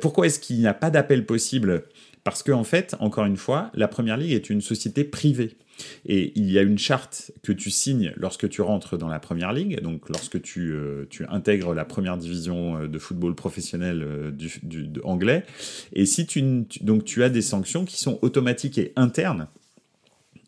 pourquoi 0.00 0.26
est-ce 0.26 0.40
qu'il 0.40 0.58
n'y 0.58 0.66
a 0.66 0.74
pas 0.74 0.90
d'appel 0.90 1.24
possible? 1.24 1.84
Parce 2.24 2.42
qu'en 2.42 2.60
en 2.60 2.64
fait, 2.64 2.94
encore 3.00 3.24
une 3.24 3.36
fois, 3.36 3.70
la 3.74 3.88
Première 3.88 4.16
Ligue 4.16 4.32
est 4.32 4.50
une 4.50 4.60
société 4.60 5.04
privée. 5.04 5.56
Et 6.06 6.32
il 6.34 6.50
y 6.50 6.58
a 6.58 6.62
une 6.62 6.78
charte 6.78 7.32
que 7.42 7.52
tu 7.52 7.70
signes 7.70 8.12
lorsque 8.16 8.48
tu 8.48 8.62
rentres 8.62 8.98
dans 8.98 9.08
la 9.08 9.18
première 9.18 9.52
ligue, 9.52 9.80
donc 9.80 10.08
lorsque 10.08 10.40
tu, 10.42 10.72
euh, 10.72 11.06
tu 11.08 11.24
intègres 11.26 11.74
la 11.74 11.84
première 11.84 12.16
division 12.16 12.76
euh, 12.76 12.86
de 12.88 12.98
football 12.98 13.34
professionnel 13.34 14.02
euh, 14.02 14.30
du, 14.30 14.90
anglais. 15.04 15.44
Et 15.92 16.06
si 16.06 16.26
tu, 16.26 16.66
donc 16.82 17.04
tu 17.04 17.22
as 17.22 17.30
des 17.30 17.42
sanctions 17.42 17.84
qui 17.84 17.98
sont 17.98 18.18
automatiques 18.22 18.78
et 18.78 18.92
internes 18.96 19.48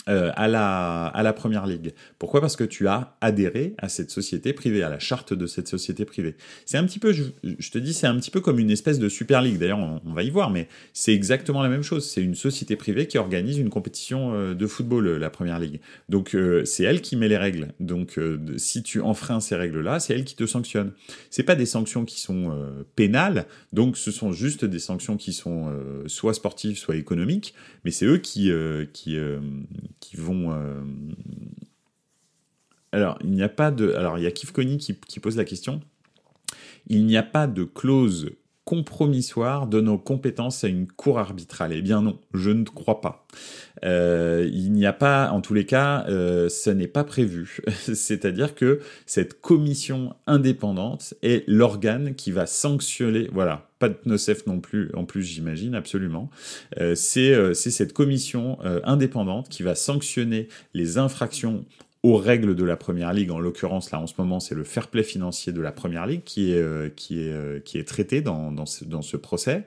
euh, 0.09 0.33
à, 0.35 0.49
la, 0.49 1.07
à 1.07 1.23
la 1.23 1.33
première 1.33 1.65
ligue. 1.65 1.93
Pourquoi? 2.19 2.41
Parce 2.41 2.57
que 2.57 2.65
tu 2.65 2.89
as 2.89 3.17
adhéré 3.21 3.75
à 3.79 3.89
cette 3.89 4.11
société 4.11 4.53
privée, 4.53 4.83
à 4.83 4.89
la 4.89 4.99
charte 4.99 5.33
de 5.33 5.47
cette 5.47 5.69
société 5.69 6.05
privée. 6.05 6.35
C'est 6.67 6.77
un 6.77 6.85
petit 6.85 6.99
peu, 6.99 7.13
je, 7.13 7.71
te 7.71 7.79
dis, 7.79 7.95
c'est 7.95 8.09
un 8.09 8.17
petit 8.17 8.33
peu 8.33 8.41
comme 8.41 8.59
une 8.59 8.73
espèce 8.73 8.99
de 8.99 9.09
super 9.09 9.43
ligue. 9.43 9.59
D'ailleurs, 9.59 9.79
on, 9.79 10.13
va 10.13 10.25
y 10.25 10.31
voir, 10.31 10.51
mais 10.51 10.67
c'est 10.93 11.15
exactement 11.15 11.63
la 11.63 11.69
même 11.69 11.85
chose. 11.85 12.05
C'est 12.05 12.21
une 12.21 12.35
société 12.35 12.75
privée 12.75 13.07
qui 13.07 13.17
organise 13.17 13.59
une 13.59 13.71
compétition 13.71 14.35
euh, 14.35 14.55
de 14.55 14.67
football, 14.67 15.09
la 15.19 15.31
première 15.31 15.61
ligue. 15.61 15.81
Donc, 16.09 16.35
euh, 16.35 16.65
c'est 16.65 16.83
elle 16.83 17.01
qui 17.01 17.15
met 17.15 17.29
les 17.29 17.37
règles. 17.37 17.69
Donc, 17.79 18.19
si 18.57 18.83
tu 18.83 19.01
enfreins 19.01 19.39
ces 19.39 19.55
règles-là, 19.55 20.01
c'est 20.01 20.15
elle 20.15 20.25
qui 20.25 20.35
te 20.35 20.47
sanctionne. 20.47 20.91
C'est 21.31 21.45
pas 21.45 21.55
des 21.55 21.67
sanctions 21.67 22.05
qui 22.05 22.21
sont 22.21 22.51
pénales, 22.97 23.47
donc 23.73 23.97
ce 23.97 24.11
sont 24.11 24.33
juste 24.33 24.65
des 24.65 24.81
sanctions 24.81 25.17
qui 25.17 25.33
sont 25.33 25.73
soit 26.07 26.35
sportives, 26.35 26.77
soit 26.77 26.97
économiques, 26.97 27.55
mais 27.85 27.91
c'est 27.91 28.07
eux 28.07 28.19
qui, 28.19 28.51
qui 28.93 29.19
qui 30.01 30.17
vont. 30.17 30.53
Euh, 30.53 30.83
alors, 32.93 33.19
il 33.23 33.31
n'y 33.31 33.43
a 33.43 33.49
pas 33.49 33.71
de. 33.71 33.93
Alors, 33.93 34.19
il 34.19 34.25
y 34.25 34.27
a 34.27 34.31
Kif 34.31 34.53
Kony 34.53 34.79
qui, 34.79 35.21
pose 35.21 35.37
la 35.37 35.45
question. 35.45 35.81
Il 36.87 37.07
n'y 37.07 37.17
a 37.17 37.23
pas 37.23 37.47
de 37.47 37.65
clause 37.65 38.31
compromissoire 38.65 39.67
de 39.67 39.81
nos 39.81 39.99
compétences 39.99 40.63
à 40.63 40.69
une 40.69 40.87
cour 40.87 41.19
arbitrale 41.19 41.73
Eh 41.73 41.83
bien 41.83 42.01
non, 42.01 42.21
je 42.33 42.51
ne 42.51 42.65
crois 42.65 43.01
pas. 43.01 43.27
Euh, 43.85 44.49
il 44.53 44.73
n'y 44.73 44.87
a 44.87 44.93
pas, 44.93 45.31
en 45.31 45.41
tous 45.41 45.53
les 45.53 45.67
cas, 45.67 46.05
euh, 46.09 46.49
ce 46.49 46.71
n'est 46.71 46.87
pas 46.87 47.03
prévu. 47.03 47.59
C'est-à-dire 47.81 48.55
que 48.55 48.81
cette 49.05 49.41
commission 49.41 50.15
indépendante 50.27 51.15
est 51.23 51.45
l'organe 51.49 52.15
qui 52.15 52.31
va 52.31 52.47
sanctionner, 52.47 53.29
voilà, 53.33 53.72
pas 53.83 53.89
de 53.89 53.99
NOCEF 54.07 54.47
non 54.47 54.61
plus, 54.61 54.93
en 54.95 55.05
plus 55.05 55.25
j'imagine, 55.25 55.75
absolument. 55.75 56.31
Euh, 56.81 56.95
c'est 56.95 57.55
cette 57.55 57.93
commission 57.93 58.59
indépendante 58.85 59.49
qui 59.49 59.65
va 59.65 59.75
sanctionner 59.75 60.47
les 60.73 60.99
infractions 60.99 61.65
aux 62.05 62.17
règles 62.17 62.55
de 62.55 62.63
la 62.63 62.77
première 62.77 63.13
ligue. 63.13 63.33
En 63.33 63.41
l'occurrence, 63.41 63.91
là, 63.91 63.99
en 63.99 64.07
ce 64.07 64.15
moment, 64.19 64.39
c'est 64.39 64.55
le 64.55 64.63
fair 64.63 64.87
play 64.87 65.03
financier 65.03 65.53
de 65.53 65.61
la 65.61 65.73
première 65.73 66.07
ligue 66.07 66.23
qui 66.23 66.53
est, 66.53 67.85
traité 67.89 68.21
dans 68.21 68.67
ce 68.67 69.17
procès. 69.17 69.65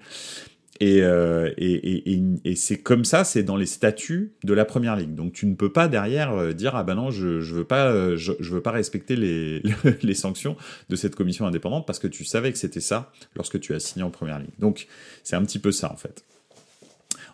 Euh, 0.84 1.53
et, 1.58 2.55
c'est 2.55 2.77
comme 2.77 3.05
ça, 3.05 3.24
c'est 3.24 3.44
dans 3.44 3.55
les 3.55 3.65
statuts 3.65 4.34
de 4.44 4.53
la 4.53 4.65
première 4.65 4.96
ligue. 4.96 5.15
Donc 5.15 5.34
tu 5.34 5.46
ne 5.46 5.55
peux 5.55 5.72
pas 5.72 5.88
derrière 5.88 6.34
euh, 6.34 6.51
dire 6.53 6.75
ah 6.75 6.84
ben 6.84 6.96
non, 6.96 7.12
je, 7.12 7.39
je 7.41 7.55
veux 7.55 7.63
pas, 7.63 7.88
euh, 7.88 8.17
je, 8.17 8.34
veux 8.39 8.62
pas 8.62 8.72
respecter 8.72 9.15
les, 9.15 9.62
les 10.01 10.13
sanctions 10.13 10.55
de 10.89 10.96
cette 10.96 11.15
commission 11.15 11.46
indépendante 11.46 11.86
parce 11.86 12.00
que 12.00 12.08
tu 12.08 12.25
savais 12.25 12.51
que 12.51 12.58
c'était 12.58 12.82
ça 12.82 13.12
lorsque 13.36 13.60
tu 13.60 13.74
as 13.74 13.79
signé 13.79 14.03
en 14.03 14.10
première 14.10 14.39
ligue. 14.39 14.58
Donc 14.60 14.88
c'est 15.24 15.36
un 15.36 15.44
petit 15.44 15.60
peu 15.60 15.72
ça 15.72 15.91
en 15.91 15.98
fait. 15.98 16.24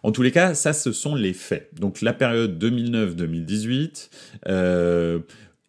En 0.03 0.11
tous 0.11 0.23
les 0.23 0.31
cas, 0.31 0.55
ça, 0.55 0.73
ce 0.73 0.91
sont 0.91 1.15
les 1.15 1.33
faits. 1.33 1.69
Donc 1.79 2.01
la 2.01 2.13
période 2.13 2.61
2009-2018, 2.63 4.09
euh, 4.47 5.19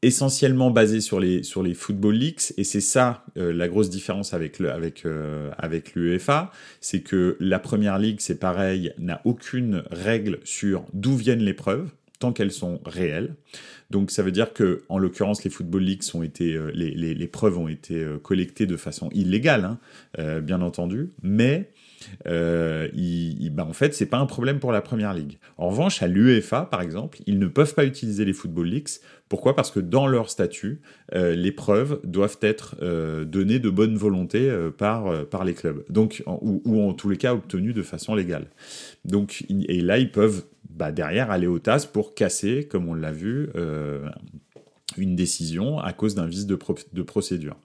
essentiellement 0.02 0.71
basé 0.71 1.00
sur 1.00 1.21
les 1.21 1.42
sur 1.42 1.62
les 1.62 1.75
football 1.75 2.14
leaks. 2.14 2.52
Et 2.56 2.64
c'est 2.64 2.80
ça 2.80 3.25
euh, 3.37 3.52
la 3.52 3.68
grosse 3.68 3.88
différence 3.88 4.35
avec 4.35 4.59
le 4.59 4.71
avec 4.71 5.06
euh, 5.06 5.50
avec 5.56 5.94
l'UEFA, 5.94 6.50
c'est 6.80 7.00
que 7.00 7.37
la 7.40 7.59
première 7.59 7.99
ligue 7.99 8.21
c'est 8.21 8.38
pareil 8.38 8.92
n'a 8.99 9.21
aucune 9.25 9.85
règle 9.90 10.40
sur 10.44 10.85
d'où 10.92 11.16
viennent 11.16 11.42
les 11.42 11.54
preuves 11.54 11.88
tant 12.18 12.32
qu'elles 12.32 12.52
sont 12.52 12.80
réelles. 12.85 13.35
Donc 13.90 14.11
ça 14.11 14.23
veut 14.23 14.30
dire 14.30 14.52
que 14.52 14.82
en 14.88 14.99
l'occurrence 14.99 15.44
les 15.44 15.50
football 15.50 15.82
leaks 15.82 16.14
ont 16.14 16.23
été 16.23 16.54
euh, 16.54 16.71
les, 16.75 16.90
les, 16.90 17.14
les, 17.14 17.26
preuves 17.26 17.59
ont 17.59 17.68
été 17.68 18.04
collectées 18.23 18.66
de 18.66 18.76
façon 18.76 19.09
illégale 19.12 19.76
hein, 20.18 20.40
bien 20.40 20.61
entendu, 20.61 21.11
mais 21.23 21.72
euh, 22.26 22.88
bah 23.50 23.64
en 23.64 23.73
fait, 23.73 23.94
c'est 23.94 24.06
pas 24.06 24.18
un 24.18 24.26
problème 24.26 24.59
pour 24.59 24.73
la 24.73 24.80
première 24.80 25.14
ligue. 25.14 25.38
En 25.59 25.68
revanche, 25.68 26.02
à 26.02 26.06
l'UEFA, 26.06 26.62
par 26.62 26.80
exemple, 26.80 27.18
ils 27.26 27.38
ne 27.38 27.47
peuvent 27.47 27.75
pas 27.75 27.85
utiliser 27.85 28.25
les 28.25 28.32
Football 28.32 28.66
Leaks. 28.66 29.00
Pourquoi? 29.28 29.56
Parce 29.56 29.71
que 29.71 29.80
dans 29.80 30.06
leur 30.06 30.30
statut, 30.30 30.80
euh, 31.14 31.35
les 31.35 31.52
preuves 31.52 32.00
doivent 32.04 32.38
être 32.42 32.76
euh, 32.82 33.25
données 33.25 33.59
de 33.59 33.71
bonne 33.71 33.97
volonté 33.97 34.50
par, 34.76 35.26
par 35.26 35.44
les 35.44 35.54
clubs, 35.54 35.85
donc, 35.88 36.23
ou, 36.26 36.62
ou, 36.64 36.88
en 36.88 36.92
tous 36.92 37.09
les 37.09 37.16
cas 37.16 37.35
obtenues 37.35 37.73
de 37.73 37.82
façon 37.82 38.14
légale. 38.14 38.47
Donc, 39.04 39.44
et 39.49 39.80
là, 39.80 39.99
ils 39.99 40.11
peuvent 40.11 40.44
bah, 40.68 40.92
derrière 40.92 41.30
aller 41.30 41.47
au 41.47 41.59
TAS 41.59 41.87
pour 41.92 42.14
casser, 42.14 42.66
comme 42.71 42.88
on 42.88 42.94
l'a 42.94 43.12
vu, 43.12 43.49
une 44.97 45.16
décision 45.16 45.78
à 45.78 45.92
cause 45.92 46.14
d'un 46.14 46.26
vice 46.26 46.47
de, 46.47 46.59
de 46.92 47.02
procédure. 47.02 47.56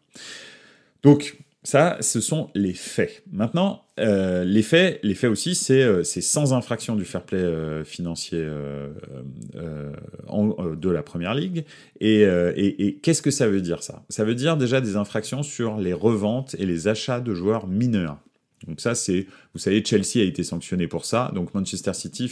Donc, 1.03 1.37
ça, 1.67 1.97
ce 1.99 2.21
sont 2.21 2.49
les 2.55 2.73
faits. 2.73 3.23
Maintenant, 3.29 3.83
euh, 3.99 4.45
les 4.45 4.61
faits, 4.61 5.01
les 5.03 5.15
faits 5.15 5.29
aussi, 5.29 5.53
c'est 5.53 5.83
euh, 5.83 6.01
sans 6.05 6.53
infraction 6.53 6.95
du 6.95 7.03
fair 7.03 7.23
play 7.23 7.39
euh, 7.39 7.83
financier 7.83 8.39
euh, 8.39 8.87
euh 9.55 9.91
euh, 10.29 10.75
de 10.77 10.89
la 10.89 11.03
première 11.03 11.35
ligue. 11.35 11.65
Et, 11.99 12.21
et, 12.21 12.87
et 12.87 12.95
qu'est-ce 12.95 13.21
que 13.21 13.31
ça 13.31 13.49
veut 13.49 13.59
dire 13.59 13.83
ça? 13.83 14.05
Ça 14.07 14.23
veut 14.23 14.35
dire 14.35 14.55
déjà 14.55 14.79
des 14.79 14.95
infractions 14.95 15.43
sur 15.43 15.75
les 15.75 15.91
reventes 15.91 16.55
et 16.57 16.65
les 16.65 16.87
achats 16.87 17.19
de 17.19 17.33
joueurs 17.33 17.67
mineurs. 17.67 18.17
Donc 18.65 18.81
ça, 18.81 18.95
c'est, 18.95 19.27
vous 19.53 19.59
savez, 19.59 19.83
Chelsea 19.85 20.17
a 20.17 20.23
été 20.23 20.43
sanctionné 20.43 20.87
pour 20.87 21.05
ça. 21.05 21.31
Donc 21.35 21.53
Manchester 21.53 21.93
City 21.93 22.27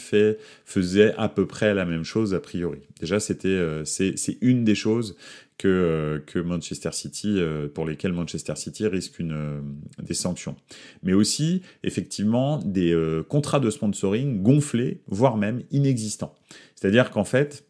faisait 0.65 1.13
à 1.17 1.29
peu 1.29 1.45
près 1.45 1.73
la 1.73 1.85
même 1.85 2.03
chose 2.03 2.33
a 2.33 2.39
priori. 2.39 2.79
Déjà, 2.99 3.19
c'était, 3.19 3.83
c'est 3.85 4.37
une 4.41 4.63
des 4.63 4.75
choses 4.75 5.15
que, 5.57 5.67
euh, 5.67 6.19
que 6.25 6.39
Manchester 6.39 6.91
City, 6.91 7.35
euh, 7.37 7.67
pour 7.67 7.85
lesquels 7.85 8.13
Manchester 8.13 8.55
City 8.55 8.87
risque 8.87 9.19
une, 9.19 9.31
euh, 9.31 9.61
des 10.01 10.13
sanctions. 10.13 10.55
Mais 11.03 11.13
aussi, 11.13 11.61
effectivement, 11.83 12.59
des 12.59 12.95
contrats 13.29 13.59
de 13.59 13.69
sponsoring 13.69 14.41
gonflés, 14.41 15.01
voire 15.07 15.37
même 15.37 15.63
inexistants. 15.71 16.35
C'est-à-dire 16.75 17.11
qu'en 17.11 17.23
fait, 17.23 17.65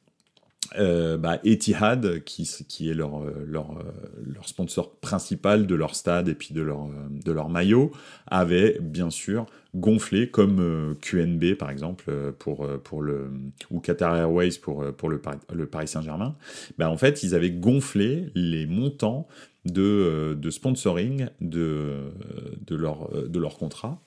euh, 0.78 1.18
bah, 1.18 1.40
Etihad, 1.44 2.24
qui, 2.24 2.90
est 2.90 2.94
leur, 2.94 3.24
leur, 3.46 3.78
leur, 4.26 4.48
sponsor 4.48 4.96
principal 4.96 5.68
de 5.68 5.76
leur 5.76 5.96
stade 5.96 6.30
et 6.30 6.36
puis 6.36 6.54
de 6.54 6.62
leur, 6.62 6.88
leur 7.26 7.50
maillot, 7.50 7.92
avait 8.28 8.78
bien 8.82 9.10
sûr 9.10 9.46
gonflé, 9.76 10.30
comme 10.30 10.60
euh, 10.60 10.94
QNB 11.02 11.56
par 11.56 11.70
exemple, 11.70 12.06
euh, 12.10 12.32
pour, 12.32 12.68
pour 12.84 13.02
le, 13.02 13.30
ou 13.72 13.80
Qatar 13.80 14.16
Airways 14.16 14.58
pour, 14.62 14.86
pour 14.94 15.10
le, 15.10 15.22
le 15.54 15.66
Paris 15.66 15.88
Saint-Germain. 15.88 16.36
Bah, 16.78 16.90
en 16.90 16.98
fait, 16.98 17.24
ils 17.24 17.36
avaient 17.36 17.52
gonflé 17.52 18.32
les 18.36 18.66
montants 18.66 19.28
de, 19.66 19.82
euh, 19.82 20.36
de 20.36 20.50
sponsoring 20.50 21.28
de, 21.42 22.12
de, 22.66 22.76
leur, 22.76 23.10
de 23.12 23.40
leur 23.40 23.58
contrat. 23.58 24.02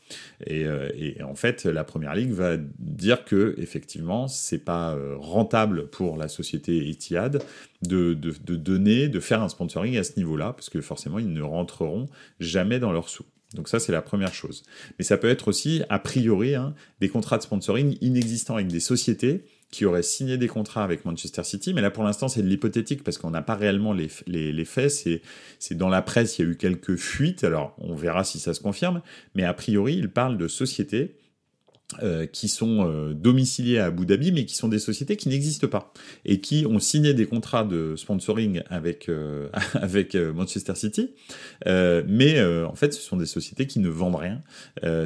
Et, 0.47 0.65
euh, 0.65 0.91
et, 0.95 1.23
en 1.23 1.35
fait, 1.35 1.65
la 1.65 1.85
première 1.85 2.15
ligue 2.15 2.33
va 2.33 2.57
dire 2.79 3.25
que 3.25 3.55
effectivement, 3.59 4.29
c'est 4.29 4.65
pas 4.65 4.95
euh, 4.95 5.17
rentable 5.19 5.89
pour 5.89 6.17
la 6.17 6.29
société 6.29 6.89
Etihad 6.89 7.43
de, 7.83 8.15
de, 8.15 8.33
de 8.45 8.57
donner, 8.57 9.09
de 9.09 9.21
faire 9.21 9.43
un 9.43 9.49
sponsoring 9.49 9.97
à 9.97 10.05
ce 10.05 10.17
niveau-là, 10.17 10.53
parce 10.53 10.71
que 10.71 10.81
forcément, 10.81 11.19
ils 11.19 11.33
ne 11.33 11.43
rentreront 11.43 12.07
jamais 12.41 12.79
dans 12.79 12.93
leurs 12.93 13.09
sous. 13.09 13.25
Donc 13.55 13.69
ça, 13.69 13.81
c'est 13.81 13.93
la 13.93 14.03
première 14.03 14.35
chose. 14.35 14.63
Mais 14.99 15.05
ça 15.05 15.17
peut 15.17 15.29
être 15.29 15.49
aussi, 15.49 15.83
a 15.89 15.99
priori, 15.99 16.55
hein, 16.55 16.75
des 17.01 17.09
contrats 17.09 17.39
de 17.39 17.43
sponsoring 17.43 17.97
inexistants 18.03 18.57
avec 18.57 18.69
des 18.69 18.81
sociétés 18.81 19.45
qui 19.71 19.85
aurait 19.85 20.03
signé 20.03 20.39
des 20.39 20.49
contrats 20.49 20.83
avec 20.83 21.05
Manchester 21.05 21.45
City, 21.45 21.75
mais 21.75 21.83
là 21.83 21.91
pour 21.91 22.05
l'instant 22.05 22.29
c'est 22.29 22.43
de 22.43 22.49
l'hypothétique 22.49 23.05
parce 23.05 23.19
qu'on 23.19 23.31
n'a 23.31 23.43
pas 23.43 23.55
réellement 23.55 23.93
les, 23.93 24.09
faits, 24.65 24.91
c'est, 24.91 25.23
c'est 25.59 25.77
dans 25.77 25.89
la 25.89 26.01
presse, 26.01 26.39
il 26.39 26.45
y 26.45 26.49
a 26.49 26.51
eu 26.51 26.57
quelques 26.57 26.97
fuites, 26.97 27.45
alors 27.45 27.75
on 27.79 27.95
verra 27.95 28.25
si 28.25 28.39
ça 28.39 28.55
se 28.55 28.61
confirme, 28.61 29.03
mais 29.35 29.45
a 29.45 29.53
priori 29.53 29.97
il 29.97 30.11
parle 30.11 30.39
de 30.39 30.49
sociétés 30.49 31.17
euh, 32.03 32.27
qui 32.27 32.49
sont 32.49 32.87
euh, 32.87 33.15
domiciliés 33.15 33.79
à 33.79 33.87
Abu 33.87 34.05
Dhabi, 34.05 34.31
mais 34.31 34.45
qui 34.45 34.55
sont 34.55 34.69
des 34.69 34.79
sociétés 34.79 35.17
qui 35.17 35.31
n'existent 35.31 35.69
pas 35.69 35.95
et 36.27 36.39
qui 36.39 36.67
ont 36.67 36.81
signé 36.81 37.15
des 37.15 37.25
contrats 37.25 37.65
de 37.65 37.97
sponsoring 37.97 38.61
avec 38.69 39.09
euh, 39.09 39.49
avec 39.73 40.15
Manchester 40.15 40.75
City, 40.75 41.15
mais 41.65 42.43
en 42.43 42.75
fait, 42.75 42.93
ce 42.93 43.01
sont 43.01 43.17
des 43.17 43.27
sociétés 43.27 43.67
qui 43.67 43.79
ne 43.79 43.89
vendent 43.89 44.17
rien. 44.17 44.43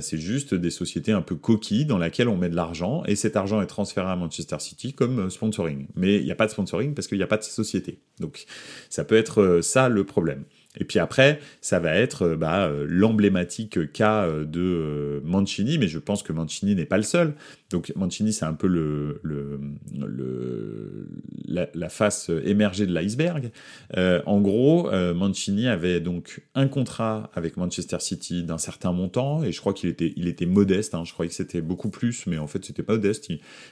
c'est 0.01 0.19
juste 0.19 0.55
des 0.55 0.71
sociétés 0.71 1.13
un 1.13 1.23
peu 1.23 1.37
coquilles 1.37 1.87
dans 1.87 1.99
lesquelles 1.99 2.29
on 2.29 2.37
met 2.37 2.49
de 2.49 2.57
l'argent 2.57 3.05
et 3.07 3.15
cet 3.15 3.37
argent 3.37 3.63
est 3.63 3.67
transféré 3.67 4.09
à 4.09 4.17
Manchester 4.17 4.57
City 4.59 4.93
comme 4.93 5.31
sponsoring. 5.31 5.87
Mais 5.95 6.17
il 6.17 6.25
n'y 6.25 6.33
a 6.33 6.37
pas 6.37 6.47
de 6.47 6.51
sponsoring 6.51 6.95
parce 6.95 7.07
qu'il 7.07 7.19
n'y 7.19 7.25
a 7.25 7.29
pas 7.29 7.39
de 7.39 7.45
société. 7.45 8.01
Donc, 8.19 8.45
ça 8.91 9.05
peut 9.05 9.17
être 9.17 9.61
ça 9.63 9.89
le 9.89 10.05
problème. 10.05 10.45
Et 10.79 10.85
puis 10.85 10.99
après, 10.99 11.41
ça 11.61 11.79
va 11.79 11.95
être 11.95 12.23
euh, 12.23 12.37
bah, 12.37 12.67
euh, 12.67 12.87
l'emblématique 12.89 13.93
cas 13.93 14.25
euh, 14.25 14.45
de 14.45 15.21
Mancini, 15.25 15.77
mais 15.79 15.89
je 15.89 15.99
pense 15.99 16.23
que 16.23 16.33
Mancini 16.33 16.75
n'est 16.75 16.87
pas 16.87 16.97
le 16.97 17.03
seul. 17.03 17.35
Donc 17.71 17.93
Mancini, 17.95 18.33
c'est 18.33 18.45
un 18.45 18.55
peu 18.55 18.67
le, 18.67 19.21
le, 19.23 19.61
le 19.95 21.09
la, 21.47 21.89
face 21.89 22.31
émergée 22.45 22.87
de 22.87 22.93
l'iceberg. 22.93 23.51
En 23.97 24.41
gros, 24.41 24.91
euh, 24.91 25.15
Mancini 25.15 25.69
avait 25.69 26.01
donc 26.01 26.43
un 26.55 26.69
contrat 26.69 27.31
avec 27.35 27.57
Manchester 27.57 27.99
City 28.01 28.43
d'un 28.43 28.59
certain 28.59 28.93
montant, 28.93 29.43
et 29.43 29.53
je 29.53 29.61
crois 29.61 29.73
qu'il 29.73 29.89
était, 29.89 30.13
il 30.17 30.29
était 30.29 30.47
modeste. 30.47 30.95
Hein, 30.95 31.05
je 31.05 31.13
croyais 31.13 31.29
que 31.29 31.35
c'était 31.35 31.63
beaucoup 31.63 31.91
plus, 31.91 32.27
mais 32.27 32.39
en 32.39 32.47
fait, 32.47 32.65
c'était 32.65 32.83
pas 32.83 32.95
modeste. 32.95 33.31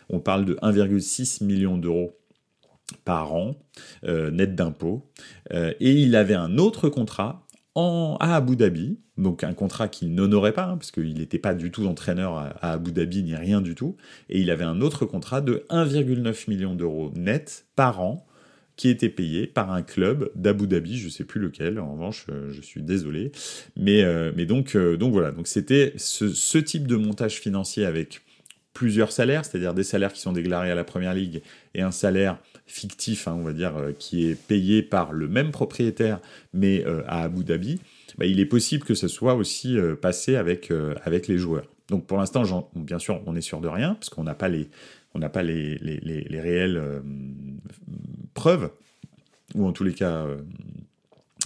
on 0.08 0.20
parle 0.20 0.44
de 0.44 0.54
1,6 0.54 1.44
million 1.44 1.76
d'euros 1.76 2.16
par 3.04 3.34
an, 3.34 3.56
euh, 4.04 4.30
net 4.30 4.54
d'impôts. 4.54 5.10
Euh, 5.52 5.72
et 5.80 5.92
il 5.92 6.16
avait 6.16 6.34
un 6.34 6.58
autre 6.58 6.88
contrat 6.88 7.46
en, 7.74 8.16
à 8.20 8.34
Abu 8.36 8.56
Dhabi, 8.56 8.98
donc 9.16 9.44
un 9.44 9.54
contrat 9.54 9.88
qu'il 9.88 10.14
n'honorait 10.14 10.52
pas, 10.52 10.64
hein, 10.64 10.76
parce 10.76 10.90
qu'il 10.90 11.14
n'était 11.14 11.38
pas 11.38 11.54
du 11.54 11.70
tout 11.70 11.86
entraîneur 11.86 12.34
à, 12.34 12.72
Abu 12.72 12.92
Dhabi 12.92 13.22
ni 13.22 13.34
rien 13.34 13.60
du 13.60 13.74
tout, 13.74 13.96
et 14.28 14.40
il 14.40 14.50
avait 14.50 14.64
un 14.64 14.80
autre 14.80 15.06
contrat 15.06 15.40
de 15.40 15.64
1,9 15.70 16.50
million 16.50 16.74
d'euros 16.74 17.12
net 17.14 17.66
par 17.76 18.00
an 18.00 18.26
qui 18.76 18.88
était 18.88 19.10
payé 19.10 19.46
par 19.46 19.70
un 19.72 19.82
club 19.82 20.30
d'Abu 20.34 20.66
Dhabi, 20.66 20.96
je 20.96 21.10
sais 21.10 21.24
plus 21.24 21.38
lequel, 21.38 21.78
en 21.78 21.92
revanche, 21.92 22.24
euh, 22.30 22.50
je 22.50 22.62
suis 22.62 22.82
désolé. 22.82 23.30
Mais, 23.76 24.02
mais 24.34 24.46
donc, 24.46 24.74
donc 24.74 25.12
voilà, 25.12 25.32
donc 25.32 25.48
c'était 25.48 25.92
ce, 25.96 26.32
ce, 26.32 26.56
type 26.56 26.86
de 26.86 26.96
montage 26.96 27.40
financier 27.40 27.84
avec 27.84 28.22
plusieurs 28.72 29.12
salaires, 29.12 29.44
c'est-à-dire 29.44 29.74
des 29.74 29.82
salaires 29.82 30.12
qui 30.12 30.20
sont 30.20 30.32
déclarés 30.32 30.70
à 30.70 30.74
la 30.74 30.84
Première 30.84 31.12
Ligue 31.12 31.42
et 31.74 31.82
un 31.82 31.90
salaire 31.90 32.38
fictif, 32.70 33.28
hein, 33.28 33.36
on 33.38 33.42
va 33.42 33.52
dire, 33.52 33.74
qui 33.98 34.26
est 34.26 34.34
payé 34.34 34.82
par 34.82 35.12
le 35.12 35.28
même 35.28 35.50
propriétaire, 35.50 36.20
mais 36.52 36.84
à 37.06 37.22
Abu 37.22 37.44
Dhabi, 37.44 37.80
bah, 38.18 38.26
il 38.26 38.40
est 38.40 38.46
possible 38.46 38.84
que 38.84 38.94
ce 38.94 39.08
soit 39.08 39.34
aussi 39.34 39.76
passé 40.00 40.36
avec, 40.36 40.70
les 41.28 41.38
joueurs. 41.38 41.66
Donc 41.88 42.06
pour 42.06 42.18
l'instant, 42.18 42.42
bien 42.74 42.98
sûr, 42.98 43.20
on 43.26 43.36
est 43.36 43.40
sûr 43.40 43.60
de 43.60 43.68
rien, 43.68 43.94
parce 43.94 44.10
qu'on 44.10 44.24
n'a 44.24 44.34
pas 44.34 44.48
les, 44.48 44.70
on 45.14 45.20
pas 45.20 45.42
les, 45.42 45.76
les, 45.78 45.98
les, 45.98 46.20
les 46.22 46.40
réelles 46.40 46.76
euh, 46.76 47.00
preuves, 48.34 48.70
ou 49.54 49.66
en 49.66 49.72
tous 49.72 49.84
les 49.84 49.92
cas 49.92 50.24
euh, 50.24 50.38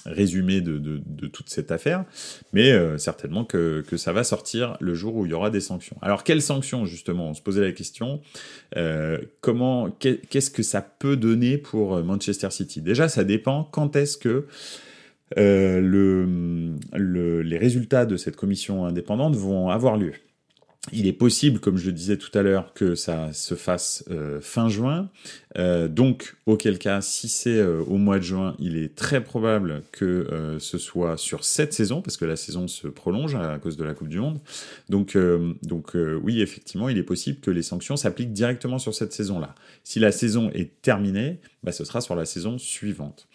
résumé 0.07 0.61
de, 0.61 1.01
toute 1.29 1.49
cette 1.49 1.71
affaire, 1.73 2.05
mais 2.53 2.73
euh, 2.73 2.99
certainement 2.99 3.45
que, 3.45 3.83
ça 3.97 4.13
va 4.13 4.25
sortir 4.25 4.77
le 4.81 4.95
jour 4.95 5.15
où 5.17 5.27
il 5.27 5.31
y 5.31 5.35
aura 5.35 5.51
des 5.51 5.61
sanctions. 5.61 5.97
Alors 6.03 6.25
quelles 6.25 6.43
sanctions 6.43 6.85
justement? 6.85 7.31
On 7.31 7.35
se 7.35 7.43
posait 7.43 7.63
la 7.63 7.73
question. 7.73 8.21
Euh, 8.77 9.19
comment 9.41 9.91
Qu'est-ce 9.91 10.51
que 10.51 10.63
ça 10.63 10.83
peut 10.83 11.17
donner 11.17 11.59
pour 11.59 12.03
Manchester 12.03 12.51
City? 12.51 12.83
Déjà, 12.83 13.09
ça 13.09 13.25
dépend 13.25 13.65
quand 13.65 13.97
est-ce 13.97 14.19
que 14.19 14.47
euh, 15.39 15.81
le, 15.81 16.77
le, 16.93 17.43
les 17.43 17.59
résultats 17.59 18.07
de 18.07 18.17
cette 18.17 18.37
commission 18.37 18.85
indépendante 18.85 19.37
vont 19.37 19.71
avoir 19.71 19.97
lieu 19.97 20.13
il 20.93 21.07
est 21.07 21.15
possible, 21.15 21.61
comme 21.61 21.79
je 21.79 21.87
le 21.87 21.93
disais 21.93 22.19
tout 22.19 22.37
à 22.37 22.43
l'heure, 22.43 22.75
que 22.75 22.95
ça 22.95 23.33
se 23.33 23.55
fasse 23.55 24.05
euh, 24.11 24.41
fin 24.41 24.69
juin. 24.69 25.11
Euh, 25.57 25.89
donc, 25.89 26.37
auquel 26.45 26.79
cas, 26.79 27.01
si 27.01 27.29
c'est 27.29 27.57
euh, 27.57 27.83
au 27.87 27.97
mois 27.97 28.19
de 28.19 28.25
juin, 28.25 28.55
il 28.59 28.77
est 28.77 28.95
très 28.95 29.25
probable 29.25 29.83
que 29.93 30.57
ce 30.59 30.79
soit 30.79 31.17
sur 31.17 31.45
cette 31.45 31.73
saison, 31.73 32.03
parce 32.03 32.17
que 32.17 32.25
la 32.25 32.37
saison 32.37 32.69
se 32.69 32.87
prolonge 32.87 33.35
à 33.35 33.59
cause 33.59 33.77
de 33.77 33.85
la 33.85 33.95
Coupe 33.95 34.09
du 34.09 34.21
Monde. 34.21 34.41
Donc, 34.89 35.17
donc 35.63 35.93
oui, 35.95 36.41
effectivement, 36.41 36.89
il 36.89 36.99
est 36.99 37.05
possible 37.05 37.41
que 37.41 37.51
les 37.51 37.63
sanctions 37.63 37.97
s'appliquent 37.97 38.33
directement 38.33 38.79
sur 38.79 38.95
cette 38.95 39.13
saison-là. 39.13 39.55
Si 39.85 40.01
la 40.01 40.13
saison 40.13 40.51
est 40.51 40.83
terminée, 40.83 41.39
bah, 41.63 41.73
ce 41.73 41.85
sera 41.85 42.01
sur 42.01 42.15
la 42.15 42.25
saison 42.25 42.59
suivante. 42.59 43.27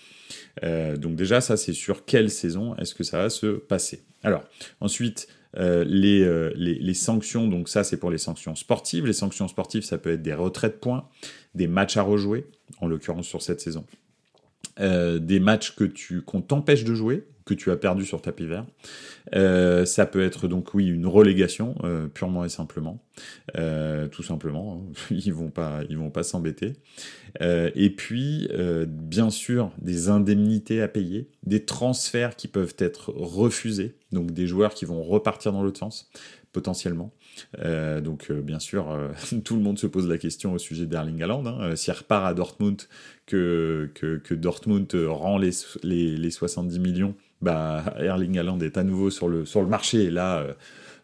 donc 0.63 1.15
déjà, 1.15 1.41
ça, 1.41 1.57
c'est 1.57 1.73
sur 1.73 2.05
quelle 2.05 2.29
saison 2.29 2.75
est-ce 2.75 2.93
que 2.93 3.03
ça 3.03 3.17
va 3.17 3.29
se 3.29 3.47
passer. 3.47 4.03
Alors, 4.23 4.43
ensuite, 4.81 5.27
euh, 5.57 5.83
les, 5.87 6.21
euh, 6.21 6.51
les, 6.55 6.75
les, 6.75 6.93
sanctions, 6.93 7.47
donc 7.47 7.69
ça 7.69 7.83
c'est 7.83 7.97
pour 7.97 8.11
les 8.11 8.19
sanctions 8.19 8.55
sportives. 8.55 9.05
Les 9.05 9.13
sanctions 9.13 9.47
sportives, 9.47 9.83
ça 9.83 9.97
peut 9.97 10.11
être 10.11 10.21
des 10.21 10.33
retraits 10.33 10.73
de 10.73 10.79
points, 10.79 11.07
des 11.55 11.67
matchs 11.67 11.97
à 11.97 12.03
rejouer, 12.03 12.45
en 12.81 12.87
l'occurrence 12.87 13.27
sur 13.27 13.41
cette 13.41 13.59
saison, 13.59 13.85
euh, 14.79 15.17
des 15.17 15.39
matchs 15.39 15.75
que 15.75 15.83
tu 15.83 16.21
qu'on 16.21 16.41
t'empêche 16.41 16.83
de 16.83 16.93
jouer, 16.93 17.27
que 17.45 17.55
tu 17.55 17.71
as 17.71 17.77
perdu 17.77 18.05
sur 18.05 18.21
tapis 18.21 18.45
vert. 18.45 18.65
Euh, 19.36 19.86
ça 19.86 20.05
peut 20.05 20.24
être 20.24 20.48
donc 20.48 20.74
oui 20.74 20.88
une 20.88 21.05
relégation 21.05 21.75
euh, 21.83 22.07
purement 22.07 22.45
et 22.45 22.50
simplement, 22.50 23.03
euh, 23.57 24.07
tout 24.07 24.24
simplement. 24.24 24.83
Hein. 24.88 24.93
Ils 25.12 25.33
vont 25.33 25.50
pas 25.50 25.81
ils 25.89 25.98
vont 25.98 26.09
pas 26.09 26.24
s'embêter. 26.24 26.74
Et 27.41 27.89
puis 27.91 28.50
bien 28.88 29.29
sûr 29.29 29.71
des 29.79 30.09
indemnités 30.09 30.81
à 30.81 30.88
payer, 30.88 31.29
des 31.43 31.63
transferts 31.63 32.36
qui 32.36 32.48
peuvent 32.48 32.75
être 32.79 33.12
refusés, 33.12 33.95
donc 34.12 34.31
des 34.31 34.48
joueurs 34.48 34.74
qui 34.74 34.86
vont 34.86 35.03
repartir 35.03 35.51
dans 35.51 35.62
l'autre 35.62 35.79
sens 35.79 36.09
potentiellement. 36.51 37.13
Donc 37.63 38.31
bien 38.31 38.59
sûr, 38.59 38.98
tout 39.43 39.55
le 39.55 39.62
monde 39.62 39.77
se 39.77 39.86
pose 39.86 40.07
la 40.07 40.17
question 40.17 40.53
au 40.53 40.57
sujet 40.57 40.88
d'Erling 40.88 41.21
Haaland. 41.21 41.45
Hein. 41.45 41.75
S'il 41.75 41.93
repart 41.93 42.25
à 42.25 42.33
Dortmund, 42.33 42.81
que, 43.27 43.91
que, 43.93 44.17
que 44.17 44.33
Dortmund 44.33 44.91
rend 45.07 45.38
les, 45.38 45.51
les, 45.83 46.17
les, 46.17 46.31
70 46.31 46.79
millions, 46.79 47.15
bah, 47.41 47.95
Erling 48.00 48.38
Haaland 48.38 48.59
est 48.59 48.77
à 48.77 48.83
nouveau 48.83 49.09
sur 49.19 49.29
le, 49.29 49.45
sur 49.45 49.61
le 49.61 49.67
marché. 49.67 50.09
Là, 50.09 50.45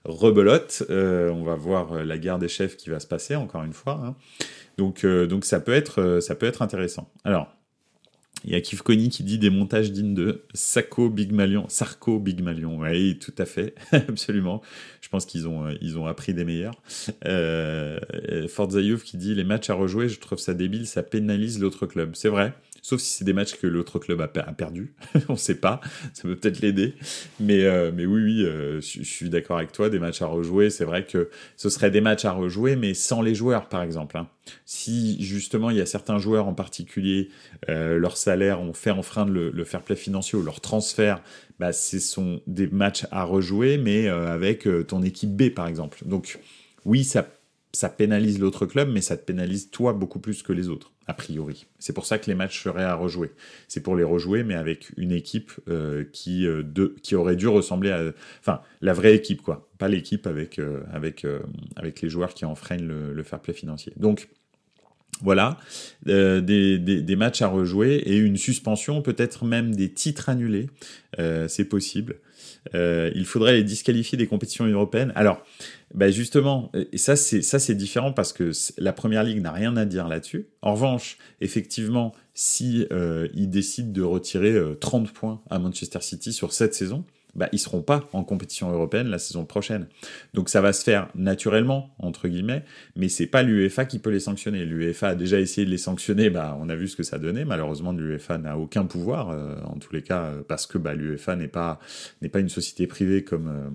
rebelote. 0.05 0.84
on 0.89 1.43
va 1.43 1.55
voir 1.55 2.05
la 2.05 2.17
guerre 2.17 2.39
des 2.39 2.48
chefs 2.48 2.77
qui 2.77 2.89
va 2.89 3.00
se 3.00 3.07
passer, 3.07 3.36
encore 3.36 3.63
une 3.63 3.74
fois. 3.74 4.01
Hein. 4.03 4.15
Donc, 4.77 5.05
donc 5.05 5.45
ça, 5.45 5.60
peut 5.60 5.74
être, 5.74 6.19
ça 6.22 6.36
peut 6.36 6.45
être 6.45 6.62
intéressant. 6.62 7.12
Alors, 7.24 7.55
il 8.45 8.51
y 8.51 8.55
a 8.55 8.62
Kif 8.62 8.84
Kony 8.84 9.10
qui 9.10 9.24
dit 9.24 9.39
des 9.39 9.50
montages 9.50 9.91
dignes 9.91 10.13
de 10.13 10.43
Sacco 10.53 11.10
Big 11.10 11.31
Malion. 11.31 11.65
Sarko 11.67 12.19
Big 12.19 12.41
Malion. 12.43 12.77
Oui, 12.77 13.17
tout 13.17 13.34
à 13.39 13.45
fait. 13.45 13.74
Absolument. 13.91 14.62
Je 15.01 15.10
pense 15.10 15.25
qu'ils 15.25 15.48
ont, 15.48 15.67
ils 15.81 15.98
ont 15.98 16.05
appris 16.05 16.36
des 16.36 16.45
meilleurs. 16.45 16.75
Euh, 17.25 17.99
qui 19.04 19.17
dit 19.17 19.34
les 19.34 19.43
matchs 19.43 19.71
à 19.71 19.73
rejouer, 19.73 20.10
je 20.10 20.19
trouve 20.19 20.38
ça 20.38 20.54
débile, 20.54 20.86
ça 20.86 21.01
pénalise 21.01 21.60
l'autre 21.60 21.88
club. 21.88 22.12
C'est 22.13 22.30
vrai 22.30 22.54
sauf 22.86 23.02
si 23.02 23.13
c'est 23.15 23.26
des 23.26 23.34
matchs 23.34 23.56
que 23.56 23.67
l'autre 23.67 24.00
club 24.00 24.21
a, 24.21 24.28
perdu. 24.28 24.93
on 25.30 25.34
ne 25.34 25.38
sait 25.38 25.56
pas, 25.56 25.82
ça 26.13 26.24
peut 26.24 26.36
peut-être 26.36 26.62
l'aider. 26.62 26.93
Mais, 27.39 27.63
euh, 27.63 27.91
mais 27.93 28.06
oui, 28.06 28.21
oui, 28.21 28.45
euh, 28.45 28.82
je, 28.82 29.04
suis 29.04 29.30
d'accord 29.30 29.58
avec 29.58 29.71
toi, 29.71 29.89
des 29.89 30.00
matchs 30.00 30.21
à 30.21 30.28
rejouer, 30.28 30.69
c'est 30.69 30.86
vrai 30.86 31.06
que 31.06 31.30
ce 31.58 31.69
serait 31.69 31.91
des 31.91 32.02
matchs 32.02 32.26
à 32.26 32.32
rejouer, 32.32 32.76
mais 32.76 32.93
sans 32.93 33.21
les 33.21 33.34
joueurs, 33.34 33.69
par 33.69 33.82
exemple. 33.82 34.17
Hein. 34.17 34.28
Si 34.65 35.24
justement 35.24 35.71
il 35.71 35.78
y 35.78 35.82
a 35.82 35.86
certains 35.88 36.19
joueurs 36.19 36.48
en 36.48 36.54
particulier, 36.54 37.30
euh, 37.69 37.98
leur 37.98 38.17
salaire 38.17 38.62
ont 38.62 38.74
fait 38.74 38.91
enfreindre 38.91 39.32
le, 39.32 39.50
le 39.50 39.63
fair 39.63 39.82
play 39.82 39.95
financier 39.95 40.38
ou 40.38 40.43
leur 40.43 40.62
transfert, 40.62 41.21
bah, 41.60 41.74
ce 41.74 42.00
sont 42.00 42.41
des 42.48 42.67
matchs 42.67 43.06
à 43.12 43.24
rejouer, 43.24 43.78
mais 43.78 44.08
euh, 44.08 44.32
avec 44.32 44.67
euh, 44.67 44.84
ton 44.84 45.04
équipe 45.04 45.36
B, 45.36 45.50
par 45.50 45.67
exemple. 45.67 46.04
Donc 46.06 46.39
oui, 46.86 47.04
ça 47.04 47.28
ça 47.74 47.89
pénalise 47.89 48.39
l'autre 48.39 48.65
club, 48.65 48.89
mais 48.89 49.02
ça 49.02 49.17
te 49.17 49.26
pénalise 49.26 49.69
toi 49.69 49.91
beaucoup 49.91 50.19
plus 50.19 50.43
que 50.43 50.54
les 50.54 50.69
autres, 50.69 50.93
a 51.08 51.13
priori. 51.13 51.68
C'est 51.80 51.94
pour 51.94 52.06
ça 52.06 52.18
que 52.18 52.28
les 52.28 52.36
matchs 52.36 52.63
seraient 52.63 52.84
à 52.84 52.96
rejouer. 52.96 53.32
C'est 53.68 53.82
pour 53.82 53.96
les 53.96 54.04
rejouer, 54.04 54.44
mais 54.44 54.56
avec 54.56 54.91
une 54.98 55.12
équipe 55.12 55.52
euh, 55.68 56.04
qui, 56.12 56.48
euh, 56.48 56.63
de, 56.63 56.96
qui 57.04 57.15
aurait 57.15 57.36
dû 57.36 57.48
ressembler 57.48 57.91
à... 57.91 58.12
Enfin, 58.39 58.62
la 58.82 58.94
vraie 58.94 59.15
équipe, 59.15 59.41
quoi. 59.41 59.70
Pas 59.78 59.88
l'équipe 59.88 60.26
avec, 60.26 60.58
euh, 60.58 60.82
avec, 60.91 61.26
avec 61.76 62.02
les 62.02 62.10
joueurs 62.10 62.34
qui 62.34 62.46
enfreignent 62.46 62.88
le, 62.88 63.13
le 63.13 63.24
fair 63.24 63.39
play 63.39 63.54
financier. 63.54 63.94
Donc, 63.98 64.30
voilà, 65.22 65.58
des, 66.06 66.78
des, 66.78 67.15
matchs 67.15 67.41
à 67.41 67.48
rejouer 67.48 67.96
et 67.96 68.18
une 68.18 68.36
suspension, 68.36 69.02
peut-être 69.02 69.46
même 69.46 69.74
des 69.74 69.89
titres 69.89 70.28
annulés, 70.28 70.70
c'est 71.48 71.70
possible. 71.70 72.18
Euh, 72.73 73.12
il 73.15 73.25
faudrait 73.25 73.54
les 73.54 73.63
disqualifier 73.63 74.17
des 74.17 74.28
compétitions 74.28 74.65
européennes. 74.65 75.12
Alors, 75.15 75.43
bah 75.93 76.10
justement, 76.10 76.71
ça 76.95 77.15
c'est 77.15 77.41
ça 77.41 77.60
c'est 77.60 77.75
différent 77.75 78.12
parce 78.12 78.34
que 78.34 78.51
la 78.78 78.91
première 78.91 79.23
ligue 79.23 79.41
n'a 79.41 79.51
rien 79.51 79.78
à 79.78 79.86
dire 79.86 80.08
là-dessus. 80.08 80.47
En 80.62 80.73
revanche, 80.73 81.17
effectivement, 81.41 82.13
si 82.34 82.88
euh, 82.91 83.28
ils 83.34 83.49
décident 83.49 83.91
de 83.91 84.01
retirer 84.01 84.60
30 84.80 85.12
points 85.12 85.41
à 85.49 85.60
Manchester 85.60 86.01
City 86.01 86.34
sur 86.34 86.54
cette 86.54 86.73
saison, 86.73 87.06
bah, 87.36 87.50
ils 87.52 87.60
seront 87.60 87.82
pas 87.82 88.08
en 88.13 88.24
compétition 88.24 88.71
européenne 88.71 89.08
la 89.08 89.19
saison 89.19 89.45
prochaine. 89.45 89.88
Donc 90.34 90.50
ça 90.50 90.62
va 90.62 90.74
se 90.74 90.84
faire 90.84 91.10
naturellement 91.15 91.95
entre 92.00 92.28
guillemets, 92.28 92.63
mais 92.95 93.10
c'est 93.10 93.28
pas 93.28 93.43
l'UEFA 93.43 93.86
qui 93.86 94.00
peut 94.00 94.10
les 94.10 94.19
sanctionner. 94.19 94.65
L'UEFA 94.65 95.10
a 95.10 95.15
déjà 95.15 95.39
essayé 95.39 95.65
de 95.65 95.71
les 95.71 95.78
sanctionner, 95.78 96.30
bah 96.30 96.58
on 96.60 96.69
a 96.69 96.76
vu 96.76 96.88
ce 96.88 96.95
que 96.95 97.04
ça 97.04 97.19
donnait. 97.19 97.45
Malheureusement, 97.45 97.91
l'UEFA 97.91 98.38
n'a 98.38 98.58
aucun 98.58 98.86
pouvoir 98.86 99.30
euh, 99.30 99.56
en 99.65 99.78
tous 99.78 99.93
les 99.93 100.02
cas 100.02 100.32
parce 100.48 100.65
que 100.67 100.78
bah, 100.78 100.93
l'UEFA 100.93 101.36
n'est 101.36 101.48
pas 101.48 101.80
n'est 102.21 102.30
pas 102.30 102.39
une 102.39 102.50
société 102.50 102.88
privée 102.88 103.24
comme 103.24 103.48
euh, 103.48 103.69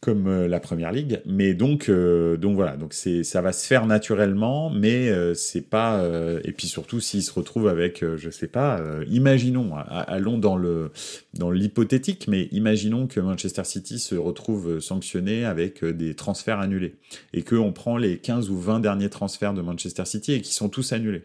comme 0.00 0.28
euh, 0.28 0.48
la 0.48 0.60
première 0.60 0.92
ligue, 0.92 1.20
mais 1.26 1.52
donc 1.52 1.90
euh, 1.90 2.38
donc 2.38 2.54
voilà, 2.54 2.78
donc 2.78 2.94
c'est 2.94 3.22
ça 3.22 3.42
va 3.42 3.52
se 3.52 3.66
faire 3.66 3.84
naturellement, 3.84 4.70
mais 4.70 5.10
euh, 5.10 5.34
c'est 5.34 5.60
pas 5.60 6.00
euh, 6.00 6.40
et 6.44 6.52
puis 6.52 6.68
surtout 6.68 7.00
s'ils 7.00 7.22
se 7.22 7.32
retrouvent 7.32 7.68
avec 7.68 8.02
euh, 8.02 8.16
je 8.16 8.30
sais 8.30 8.46
pas, 8.46 8.80
imaginons 9.08 9.74
allons 9.76 10.38
dans 10.38 10.56
le 10.56 10.90
dans 11.34 11.50
l'hypothétique, 11.50 12.28
mais 12.28 12.48
imaginons 12.50 13.06
que 13.06 13.20
Manchester 13.20 13.64
City 13.64 13.98
se 13.98 14.14
retrouve 14.14 14.80
sanctionné 14.80 15.44
avec 15.44 15.84
des 15.84 16.14
transferts 16.14 16.60
annulés 16.60 16.94
et 17.34 17.42
que 17.42 17.56
on 17.56 17.72
prend 17.72 17.98
les 17.98 18.18
15 18.18 18.48
ou 18.50 18.58
20 18.58 18.80
derniers 18.80 19.10
transferts 19.10 19.54
de 19.54 19.60
Manchester 19.60 20.06
City 20.06 20.32
et 20.32 20.40
qui 20.40 20.54
sont 20.54 20.70
tous 20.70 20.92
annulés 20.92 21.24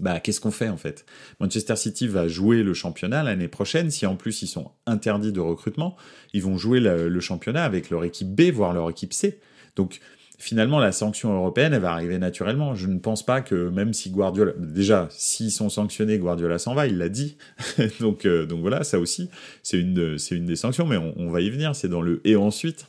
bah, 0.00 0.20
qu'est-ce 0.20 0.40
qu'on 0.40 0.50
fait 0.50 0.68
en 0.68 0.76
fait? 0.76 1.04
Manchester 1.40 1.76
City 1.76 2.06
va 2.06 2.28
jouer 2.28 2.62
le 2.62 2.74
championnat 2.74 3.22
l'année 3.22 3.48
prochaine. 3.48 3.90
Si 3.90 4.06
en 4.06 4.16
plus 4.16 4.42
ils 4.42 4.46
sont 4.46 4.70
interdits 4.86 5.32
de 5.32 5.40
recrutement, 5.40 5.96
ils 6.32 6.42
vont 6.42 6.56
jouer 6.56 6.80
le, 6.80 7.20
championnat 7.20 7.64
avec 7.64 7.90
leur 7.90 8.04
équipe 8.04 8.28
B, 8.28 8.52
voire 8.52 8.72
leur 8.72 8.88
équipe 8.90 9.12
C. 9.12 9.40
Donc 9.76 10.00
finalement, 10.38 10.78
la 10.78 10.92
sanction 10.92 11.34
européenne, 11.34 11.74
elle 11.74 11.82
va 11.82 11.92
arriver 11.92 12.18
naturellement. 12.18 12.74
Je 12.74 12.86
ne 12.86 12.98
pense 12.98 13.26
pas 13.26 13.40
que 13.40 13.68
même 13.68 13.92
si 13.92 14.10
Guardiola, 14.10 14.52
déjà, 14.56 15.08
s'ils 15.10 15.50
sont 15.50 15.68
sanctionnés, 15.68 16.18
Guardiola 16.18 16.58
s'en 16.58 16.74
va, 16.74 16.86
il 16.86 16.96
l'a 16.96 17.08
dit. 17.08 17.36
donc, 18.00 18.24
euh, 18.24 18.46
donc 18.46 18.60
voilà, 18.60 18.84
ça 18.84 18.98
aussi, 18.98 19.28
c'est 19.62 19.78
une, 19.78 20.16
c'est 20.16 20.36
une 20.36 20.46
des 20.46 20.56
sanctions, 20.56 20.86
mais 20.86 20.96
on, 20.96 21.12
on 21.16 21.30
va 21.30 21.40
y 21.40 21.50
venir. 21.50 21.74
C'est 21.74 21.88
dans 21.88 22.00
le 22.00 22.20
et 22.24 22.36
ensuite, 22.36 22.86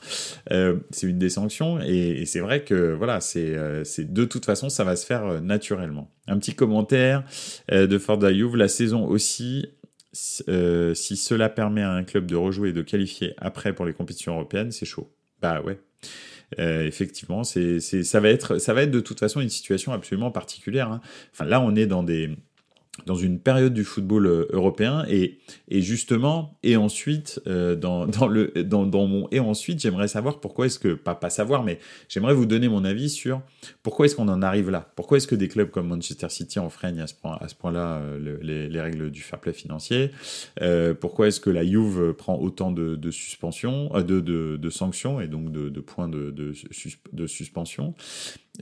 euh, 0.51 0.77
c'est 0.91 1.07
une 1.07 1.17
des 1.17 1.29
sanctions, 1.29 1.81
et, 1.81 2.21
et 2.21 2.25
c'est 2.25 2.39
vrai 2.39 2.63
que 2.63 2.93
voilà, 2.93 3.19
c'est, 3.19 3.55
euh, 3.55 3.83
c'est 3.83 4.13
de 4.13 4.25
toute 4.25 4.45
façon, 4.45 4.69
ça 4.69 4.83
va 4.83 4.95
se 4.95 5.05
faire 5.05 5.25
euh, 5.25 5.39
naturellement. 5.39 6.11
Un 6.27 6.37
petit 6.37 6.53
commentaire 6.53 7.23
euh, 7.71 7.87
de 7.87 7.97
Ford 7.97 8.19
Juve, 8.29 8.55
la 8.55 8.67
saison 8.67 9.05
aussi 9.05 9.65
si 10.11 11.15
cela 11.17 11.49
permet 11.49 11.83
à 11.83 11.91
un 11.91 12.03
club 12.03 12.25
de 12.25 12.35
rejouer 12.35 12.69
et 12.69 12.73
de 12.73 12.81
qualifier 12.81 13.35
après 13.37 13.73
pour 13.73 13.85
les 13.85 13.93
compétitions 13.93 14.33
européennes, 14.33 14.71
c'est 14.71 14.87
chaud. 14.87 15.07
Bah 15.39 15.61
ouais. 15.61 15.79
Effectivement, 16.57 17.43
c'est, 17.43 17.79
ça 17.79 18.19
va 18.19 18.29
être, 18.29 18.57
ça 18.57 18.73
va 18.73 18.83
être 18.83 18.91
de 18.91 18.99
toute 18.99 19.19
façon 19.19 19.39
une 19.39 19.49
situation 19.49 19.93
absolument 19.93 20.31
particulière. 20.31 20.91
Hein. 20.91 21.01
Enfin, 21.31 21.45
là, 21.45 21.61
on 21.61 21.75
est 21.75 21.85
dans 21.85 22.03
des, 22.03 22.35
dans 23.05 23.15
une 23.15 23.39
période 23.39 23.73
du 23.73 23.83
football 23.83 24.27
euh, 24.27 24.47
européen 24.51 25.05
et, 25.09 25.39
et 25.67 25.81
justement 25.81 26.57
et 26.63 26.77
ensuite 26.77 27.41
euh, 27.47 27.75
dans, 27.75 28.05
dans, 28.07 28.27
le 28.27 28.51
dans, 28.63 28.85
dans, 28.85 29.07
mon 29.07 29.27
et 29.31 29.39
ensuite 29.39 29.79
j'aimerais 29.79 30.07
savoir 30.07 30.39
pourquoi 30.39 30.65
est-ce 30.65 30.79
que 30.79 30.93
pas 30.93 31.15
pas 31.15 31.29
savoir 31.29 31.63
mais 31.63 31.79
j'aimerais 32.07 32.33
vous 32.33 32.45
donner 32.45 32.67
mon 32.69 32.85
avis 32.85 33.09
sur 33.09 33.41
pourquoi 33.83 34.05
est-ce 34.05 34.15
qu'on 34.15 34.27
en 34.27 34.41
arrive 34.41 34.69
là. 34.69 34.91
Pourquoi 34.95 35.17
est-ce 35.17 35.27
que 35.27 35.35
des 35.35 35.47
clubs 35.47 35.69
comme 35.69 35.87
Manchester 35.87 36.29
City 36.29 36.59
enfreignent 36.59 37.01
à 37.01 37.07
ce 37.07 37.13
point 37.13 37.37
à 37.39 37.47
ce 37.47 37.55
point-là 37.55 37.97
euh, 37.97 38.39
les, 38.41 38.69
les, 38.69 38.81
règles 38.81 39.11
du 39.11 39.21
fair 39.21 39.39
play 39.39 39.53
financier? 39.53 40.11
Euh, 40.61 40.93
pourquoi 40.93 41.27
est-ce 41.27 41.39
que 41.39 41.49
la 41.49 41.65
Juve 41.65 42.13
prend 42.13 42.37
autant 42.37 42.71
de, 42.71 42.95
de 42.95 43.11
suspensions 43.11 43.89
de, 43.89 44.19
de, 44.19 44.57
de, 44.57 44.69
sanctions 44.69 45.21
et 45.21 45.27
donc 45.27 45.51
de, 45.51 45.69
de 45.69 45.79
points 45.81 46.07
de, 46.07 46.31
de, 46.31 46.53
de 47.13 47.27
suspension 47.27 47.93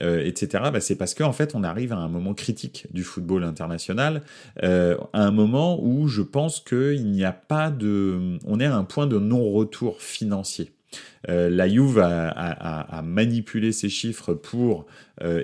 euh, 0.02 0.24
etc. 0.24 0.66
Bah, 0.72 0.80
c'est 0.80 0.96
parce 0.96 1.14
qu'en 1.14 1.34
fait, 1.34 1.56
on 1.56 1.64
arrive 1.64 1.94
à 1.94 1.98
un 1.98 2.08
moment 2.08 2.34
critique 2.34 2.88
du 2.92 3.04
football 3.04 3.44
international, 3.44 4.22
euh, 4.64 4.96
à 5.14 5.24
un 5.24 5.32
moment 5.32 5.80
où 5.84 6.08
je 6.08 6.22
pense 6.22 6.60
qu'il 6.60 7.12
n'y 7.12 7.24
a 7.24 7.32
pas 7.32 7.72
de, 7.72 8.38
on 8.46 8.60
est 8.60 8.66
à 8.66 8.76
un 8.76 8.84
point 8.84 9.08
de 9.08 9.18
non-retour 9.18 10.02
financier. 10.02 10.72
Euh, 11.30 11.50
la 11.50 11.68
Juve 11.68 12.00
a, 12.00 12.30
a, 12.30 12.98
a, 12.98 13.02
manipulé 13.02 13.72
ces 13.72 13.90
chiffres 13.90 14.34
pour 14.34 14.86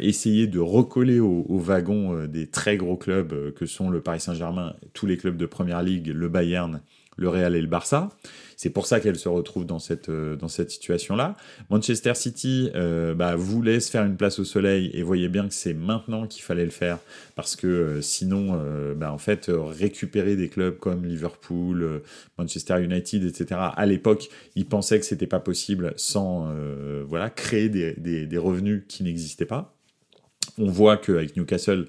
essayer 0.01 0.45
de 0.45 0.59
recoller 0.59 1.19
au, 1.19 1.45
au 1.49 1.57
wagon 1.57 2.25
des 2.27 2.45
très 2.45 2.77
gros 2.77 2.95
clubs 2.95 3.51
que 3.53 3.65
sont 3.65 3.89
le 3.89 4.01
Paris 4.01 4.19
Saint-Germain, 4.19 4.75
tous 4.93 5.07
les 5.07 5.17
clubs 5.17 5.35
de 5.35 5.47
Première 5.47 5.81
Ligue, 5.81 6.07
le 6.07 6.29
Bayern, 6.29 6.79
le 7.17 7.29
Real 7.29 7.55
et 7.55 7.61
le 7.61 7.67
Barça. 7.67 8.09
C'est 8.55 8.69
pour 8.69 8.85
ça 8.85 8.99
qu'elle 8.99 9.17
se 9.17 9.27
retrouve 9.27 9.65
dans 9.65 9.79
cette, 9.79 10.09
euh, 10.09 10.35
dans 10.35 10.47
cette 10.47 10.71
situation-là. 10.71 11.35
Manchester 11.69 12.13
City 12.15 12.69
euh, 12.75 13.13
bah, 13.13 13.35
voulait 13.35 13.79
se 13.79 13.91
faire 13.91 14.05
une 14.05 14.15
place 14.15 14.39
au 14.39 14.45
soleil 14.45 14.89
et 14.93 15.03
voyait 15.03 15.27
bien 15.27 15.47
que 15.47 15.53
c'est 15.53 15.73
maintenant 15.73 16.27
qu'il 16.27 16.43
fallait 16.43 16.63
le 16.63 16.71
faire 16.71 16.99
parce 17.35 17.55
que 17.55 17.67
euh, 17.67 18.01
sinon, 18.01 18.61
bah, 18.95 19.11
en 19.11 19.17
fait, 19.17 19.49
récupérer 19.49 20.35
des 20.35 20.49
clubs 20.49 20.77
comme 20.77 21.05
Liverpool, 21.05 22.01
Manchester 22.37 22.81
United, 22.81 23.23
etc. 23.23 23.59
À 23.75 23.85
l'époque, 23.85 24.29
ils 24.55 24.65
pensaient 24.65 24.99
que 24.99 25.05
c'était 25.05 25.27
pas 25.27 25.39
possible 25.39 25.93
sans 25.97 26.53
voilà 27.07 27.29
créer 27.29 27.69
des, 27.69 27.93
des, 27.93 28.25
des 28.25 28.37
revenus 28.37 28.83
qui 28.87 29.03
n'existaient 29.03 29.45
pas. 29.45 29.75
On 30.57 30.69
voit 30.69 30.97
qu'avec 30.97 31.35
Newcastle, 31.35 31.87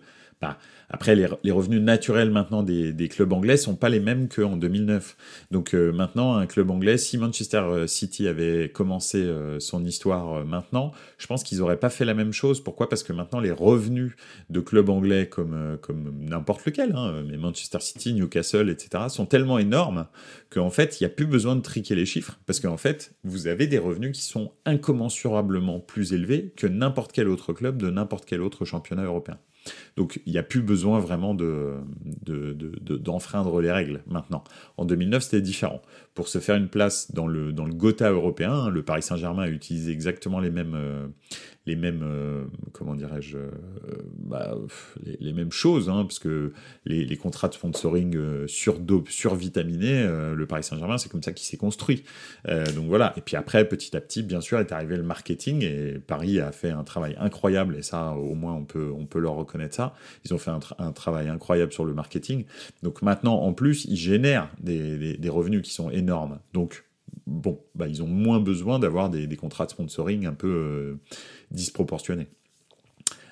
après, 0.88 1.16
les, 1.16 1.50
revenus 1.50 1.80
naturels 1.80 2.30
maintenant 2.30 2.62
des, 2.62 3.08
clubs 3.08 3.32
anglais 3.32 3.56
sont 3.56 3.76
pas 3.76 3.88
les 3.88 4.00
mêmes 4.00 4.28
qu'en 4.28 4.56
2009. 4.56 5.16
Donc 5.50 5.74
euh, 5.74 5.92
maintenant, 5.92 6.36
un 6.36 6.46
club 6.46 6.70
anglais, 6.70 6.98
si 6.98 7.18
Manchester 7.18 7.58
euh, 7.58 7.86
City 7.86 8.28
avait 8.28 8.70
commencé 8.70 9.18
euh, 9.18 9.60
son 9.60 9.84
histoire 9.84 10.44
maintenant, 10.44 10.92
je 11.18 11.26
pense 11.26 11.42
qu'ils 11.42 11.62
auraient 11.62 11.78
pas 11.78 11.90
fait 11.90 12.04
la 12.04 12.14
même 12.14 12.32
chose. 12.32 12.62
Pourquoi? 12.62 12.88
Parce 12.88 13.02
que 13.02 13.12
maintenant, 13.12 13.40
les 13.40 13.50
revenus 13.50 14.12
de 14.50 14.60
clubs 14.60 14.88
anglais 14.88 15.28
comme, 15.28 15.78
comme 15.80 16.12
n'importe 16.20 16.64
lequel, 16.64 16.94
hein, 16.94 17.24
mais 17.28 17.36
Manchester 17.36 17.80
City, 17.80 18.14
Newcastle, 18.14 18.70
etc., 18.70 19.04
sont 19.08 19.26
tellement 19.26 19.58
énormes 19.58 20.06
qu'en 20.50 20.70
fait, 20.70 21.00
il 21.00 21.04
n'y 21.04 21.06
a 21.06 21.10
plus 21.10 21.26
besoin 21.26 21.56
de 21.56 21.62
triquer 21.62 21.94
les 21.94 22.06
chiffres. 22.06 22.38
Parce 22.46 22.60
qu'en 22.60 22.76
fait, 22.76 23.14
vous 23.24 23.46
avez 23.46 23.66
des 23.66 23.78
revenus 23.78 24.12
qui 24.12 24.22
sont 24.22 24.52
incommensurablement 24.64 25.80
plus 25.80 26.12
élevés 26.12 26.52
que 26.56 26.66
n'importe 26.66 27.12
quel 27.12 27.28
autre 27.28 27.52
club 27.52 27.80
de 27.80 27.90
n'importe 27.90 28.24
quel 28.26 28.42
autre 28.42 28.64
championnat 28.64 29.04
européen. 29.04 29.38
Donc 29.96 30.20
il 30.26 30.32
n'y 30.32 30.38
a 30.38 30.42
plus 30.42 30.60
besoin 30.60 30.98
vraiment 30.98 31.34
de, 31.34 31.74
d'enfreindre 32.26 33.60
les 33.60 33.70
règles 33.70 34.02
maintenant. 34.06 34.42
En 34.76 34.84
2009, 34.84 35.22
c'était 35.22 35.40
différent. 35.40 35.82
Pour 36.14 36.28
se 36.28 36.38
faire 36.38 36.56
une 36.56 36.68
place 36.68 37.12
dans 37.12 37.26
le, 37.26 37.52
Gotha 37.52 38.10
européen, 38.10 38.70
le 38.70 38.82
Paris 38.82 39.02
Saint-Germain 39.02 39.44
a 39.44 39.48
utilisé 39.48 39.92
exactement 39.92 40.40
les 40.40 40.50
mêmes, 40.50 40.74
euh, 40.74 41.06
les 41.66 41.76
mêmes, 41.76 42.02
euh, 42.02 42.44
comment 42.72 42.94
dirais-je, 42.94 43.38
euh, 43.38 43.50
bah, 44.18 44.56
les, 45.18 45.32
mêmes 45.32 45.52
choses, 45.52 45.88
hein, 45.88 46.04
parce 46.04 46.18
que 46.18 46.52
les, 46.84 47.16
contrats 47.16 47.48
de 47.48 47.54
sponsoring 47.54 48.16
euh, 48.16 48.46
surdope, 48.46 49.08
survitaminés, 49.08 50.04
le 50.34 50.46
Paris 50.46 50.64
Saint-Germain, 50.64 50.98
c'est 50.98 51.10
comme 51.10 51.22
ça 51.22 51.32
qu'il 51.32 51.46
s'est 51.46 51.56
construit. 51.56 52.04
Donc 52.46 52.86
voilà. 52.86 53.14
Et 53.16 53.20
puis 53.20 53.36
après, 53.36 53.66
petit 53.66 53.96
à 53.96 54.00
petit, 54.00 54.22
bien 54.22 54.40
sûr, 54.40 54.58
est 54.58 54.72
arrivé 54.72 54.96
le 54.96 55.02
marketing 55.02 55.62
et 55.62 55.98
Paris 55.98 56.40
a 56.40 56.52
fait 56.52 56.70
un 56.70 56.84
travail 56.84 57.16
incroyable 57.18 57.76
et 57.76 57.82
ça, 57.82 58.12
au 58.12 58.34
moins, 58.34 58.52
on 58.52 58.64
peut, 58.64 58.92
on 58.96 59.06
peut 59.06 59.18
leur 59.18 59.34
reconnaître 59.34 59.74
ça. 59.74 59.83
Ils 60.24 60.34
ont 60.34 60.38
fait 60.38 60.50
un, 60.50 60.58
tra 60.58 60.76
un 60.78 60.92
travail 60.92 61.28
incroyable 61.28 61.72
sur 61.72 61.84
le 61.84 61.94
marketing. 61.94 62.44
Donc 62.82 63.02
maintenant, 63.02 63.34
en 63.40 63.52
plus, 63.52 63.84
ils 63.84 63.96
génèrent 63.96 64.48
des, 64.60 65.18
revenus 65.28 65.62
qui 65.62 65.72
sont 65.72 65.90
énormes. 65.90 66.38
Donc 66.52 66.84
bon, 67.26 67.60
bah, 67.74 67.88
ils 67.88 68.02
ont 68.02 68.08
moins 68.08 68.40
besoin 68.40 68.78
d'avoir 68.78 69.10
des, 69.10 69.28
contrats 69.36 69.66
de 69.66 69.70
sponsoring 69.70 70.26
un 70.26 70.34
peu 70.34 70.48
euh, 70.48 71.00
disproportionnés. 71.50 72.28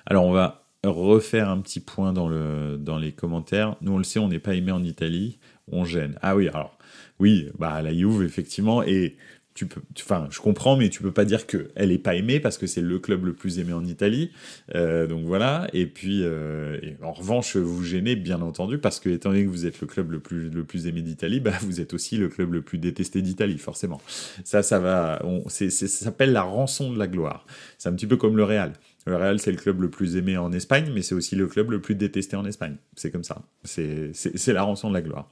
Alors 0.05 0.25
on 0.25 0.31
va 0.31 0.65
refaire 0.83 1.49
un 1.49 1.61
petit 1.61 1.79
point 1.79 2.11
dans 2.11 2.97
les 2.97 3.11
commentaires. 3.13 3.77
Nous 3.81 3.93
on 3.93 3.97
le 3.97 4.03
sait, 4.03 4.19
on 4.19 4.27
n'est 4.27 4.39
pas 4.39 4.53
aimé 4.53 4.71
en 4.71 4.83
Italie, 4.83 5.39
on 5.71 5.85
gêne. 5.85 6.17
Ah 6.21 6.35
oui, 6.35 6.49
alors 6.49 6.77
oui, 7.19 7.49
bah 7.57 7.81
la 7.81 7.93
Juve 7.93 8.23
effectivement, 8.23 8.83
et 8.83 9.15
tu 9.53 9.67
peux, 9.67 9.81
enfin, 9.99 10.27
je 10.31 10.39
comprends, 10.39 10.75
mais 10.75 10.89
tu 10.89 11.01
peux 11.03 11.11
pas 11.11 11.25
dire 11.25 11.45
que 11.45 11.69
elle 11.75 11.91
est 11.91 11.99
pas 11.99 12.15
aimée 12.15 12.39
parce 12.39 12.57
que 12.57 12.65
c'est 12.65 12.81
le 12.81 12.97
club 12.99 13.25
le 13.25 13.33
plus 13.33 13.59
aimé 13.59 13.73
en 13.73 13.85
Italie. 13.85 14.31
Euh, 14.73 15.05
donc 15.05 15.25
voilà. 15.25 15.67
Et 15.73 15.85
puis, 15.85 16.21
euh, 16.23 16.79
en 17.03 17.11
revanche, 17.11 17.55
vous 17.55 17.83
gênez 17.83 18.15
bien 18.15 18.41
entendu 18.41 18.79
parce 18.79 18.99
que 18.99 19.09
étant 19.09 19.29
donné 19.29 19.45
que 19.45 19.49
vous 19.49 19.65
êtes 19.65 19.79
le 19.81 19.87
club 19.87 20.11
le 20.11 20.19
plus 20.19 20.49
le 20.49 20.63
plus 20.63 20.87
aimé 20.87 21.01
d'Italie, 21.01 21.39
bah 21.39 21.53
vous 21.61 21.81
êtes 21.81 21.93
aussi 21.93 22.17
le 22.17 22.29
club 22.29 22.53
le 22.53 22.61
plus 22.61 22.79
détesté 22.79 23.21
d'Italie, 23.21 23.59
forcément. 23.59 24.01
Ça, 24.43 24.63
ça 24.63 24.79
va. 24.79 25.21
On, 25.23 25.43
c'est, 25.49 25.69
ça 25.69 25.87
s'appelle 25.87 26.31
la 26.31 26.43
rançon 26.43 26.91
de 26.91 26.97
la 26.97 27.07
gloire. 27.07 27.45
C'est 27.77 27.89
un 27.89 27.93
petit 27.93 28.07
peu 28.07 28.17
comme 28.17 28.35
le 28.35 28.43
Real. 28.43 28.73
Le 29.05 29.15
Real, 29.17 29.39
c'est 29.39 29.51
le 29.51 29.57
club 29.57 29.81
le 29.81 29.89
plus 29.89 30.15
aimé 30.15 30.37
en 30.37 30.51
Espagne, 30.51 30.91
mais 30.93 31.01
c'est 31.01 31.15
aussi 31.15 31.35
le 31.35 31.47
club 31.47 31.71
le 31.71 31.81
plus 31.81 31.95
détesté 31.95 32.35
en 32.35 32.45
Espagne. 32.45 32.77
C'est 32.95 33.11
comme 33.11 33.23
ça. 33.23 33.43
C'est, 33.63 34.11
c'est, 34.13 34.37
c'est 34.37 34.53
la 34.53 34.63
rançon 34.63 34.89
de 34.89 34.93
la 34.93 35.01
gloire. 35.01 35.29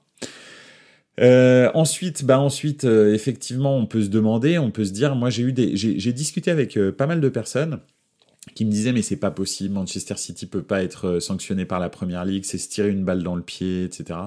Euh, 1.21 1.69
ensuite, 1.73 2.25
bah 2.25 2.39
ensuite, 2.39 2.85
euh, 2.85 3.13
effectivement, 3.13 3.75
on 3.77 3.85
peut 3.85 4.03
se 4.03 4.09
demander, 4.09 4.57
on 4.57 4.71
peut 4.71 4.85
se 4.85 4.91
dire, 4.91 5.15
moi 5.15 5.29
j'ai 5.29 5.43
eu 5.43 5.53
des, 5.53 5.75
j'ai 5.75 6.13
discuté 6.13 6.51
avec 6.51 6.77
euh, 6.77 6.91
pas 6.91 7.07
mal 7.07 7.21
de 7.21 7.29
personnes 7.29 7.79
qui 8.55 8.65
me 8.65 8.71
disaient 8.71 8.91
mais 8.91 9.03
c'est 9.03 9.17
pas 9.17 9.29
possible, 9.31 9.75
Manchester 9.75 10.15
City 10.17 10.47
peut 10.47 10.63
pas 10.63 10.81
être 10.83 11.07
euh, 11.07 11.19
sanctionné 11.19 11.65
par 11.65 11.79
la 11.79 11.89
Première 11.89 12.25
Ligue, 12.25 12.43
c'est 12.43 12.57
se 12.57 12.69
tirer 12.69 12.89
une 12.89 13.05
balle 13.05 13.21
dans 13.23 13.35
le 13.35 13.43
pied, 13.43 13.83
etc. 13.83 14.19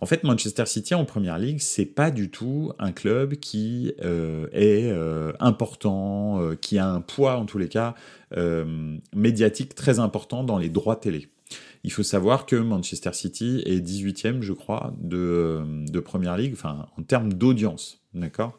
En 0.00 0.06
fait, 0.06 0.24
Manchester 0.24 0.66
City 0.66 0.94
en 0.94 1.06
Première 1.06 1.38
Ligue, 1.38 1.60
c'est 1.60 1.86
pas 1.86 2.10
du 2.10 2.30
tout 2.30 2.72
un 2.78 2.92
club 2.92 3.36
qui 3.36 3.94
euh, 4.04 4.46
est 4.52 4.90
euh, 4.90 5.32
important, 5.40 6.40
euh, 6.42 6.54
qui 6.54 6.78
a 6.78 6.86
un 6.86 7.00
poids 7.00 7.36
en 7.36 7.46
tous 7.46 7.58
les 7.58 7.68
cas 7.68 7.94
médiatique 9.14 9.74
très 9.74 9.98
important 9.98 10.42
dans 10.42 10.56
les 10.56 10.70
droits 10.70 10.96
télé. 10.96 11.28
Il 11.84 11.92
faut 11.92 12.02
savoir 12.02 12.46
que 12.46 12.56
Manchester 12.56 13.12
City 13.12 13.62
est 13.66 13.80
18e, 13.80 14.40
je 14.40 14.52
crois, 14.52 14.94
de, 15.00 15.62
de 15.90 16.00
Première 16.00 16.36
Ligue, 16.36 16.52
enfin 16.52 16.86
en 16.96 17.02
termes 17.02 17.32
d'audience. 17.32 18.01
D'accord 18.14 18.58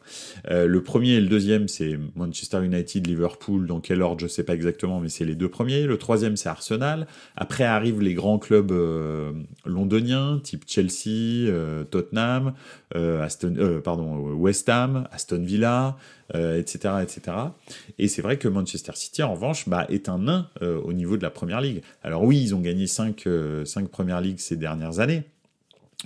euh, 0.50 0.66
Le 0.66 0.82
premier 0.82 1.10
et 1.10 1.20
le 1.20 1.28
deuxième, 1.28 1.68
c'est 1.68 1.96
Manchester 2.16 2.64
United, 2.64 3.06
Liverpool, 3.06 3.68
dans 3.68 3.78
quel 3.78 4.02
ordre, 4.02 4.20
je 4.20 4.26
sais 4.26 4.42
pas 4.42 4.54
exactement, 4.54 4.98
mais 4.98 5.08
c'est 5.08 5.24
les 5.24 5.36
deux 5.36 5.48
premiers. 5.48 5.82
Le 5.84 5.96
troisième, 5.96 6.36
c'est 6.36 6.48
Arsenal. 6.48 7.06
Après 7.36 7.62
arrivent 7.62 8.00
les 8.00 8.14
grands 8.14 8.40
clubs 8.40 8.72
euh, 8.72 9.32
londoniens, 9.64 10.40
type 10.42 10.64
Chelsea, 10.66 11.46
euh, 11.48 11.84
Tottenham, 11.84 12.54
Aston, 12.94 13.80
pardon, 13.82 14.16
West 14.34 14.68
Ham, 14.68 15.08
Aston 15.12 15.42
Villa, 15.44 15.96
etc., 16.32 16.94
etc. 17.02 17.36
Et 17.98 18.06
c'est 18.06 18.22
vrai 18.22 18.38
que 18.38 18.46
Manchester 18.46 18.92
City, 18.94 19.22
en 19.22 19.34
revanche, 19.34 19.68
bah, 19.68 19.86
est 19.88 20.08
un 20.08 20.18
nain 20.18 20.48
au 20.60 20.92
niveau 20.92 21.16
de 21.16 21.22
la 21.22 21.30
Première 21.30 21.60
Ligue. 21.60 21.82
Alors 22.04 22.22
oui, 22.22 22.40
ils 22.40 22.54
ont 22.54 22.60
gagné 22.60 22.86
5 22.86 23.28
cinq 23.64 23.88
Premières 23.88 24.20
Ligues 24.20 24.38
ces 24.38 24.56
dernières 24.56 25.00
années, 25.00 25.24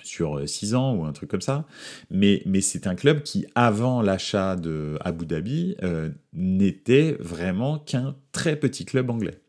sur 0.09 0.49
6 0.49 0.75
ans 0.75 0.95
ou 0.95 1.05
un 1.05 1.13
truc 1.13 1.31
comme 1.31 1.41
ça. 1.41 1.65
Mais, 2.11 2.43
mais 2.47 2.61
c'est 2.61 2.87
un 2.87 2.95
club 2.95 3.23
qui, 3.23 3.47
avant 3.55 4.03
l'achat 4.03 4.57
de 4.57 4.97
Abu 5.01 5.27
Dhabi, 5.27 5.77
euh, 5.83 6.11
n'était 6.33 7.17
vraiment 7.21 7.79
qu'un 7.79 8.15
très 8.33 8.57
petit 8.57 8.85
club 8.85 9.11
anglais. 9.11 9.41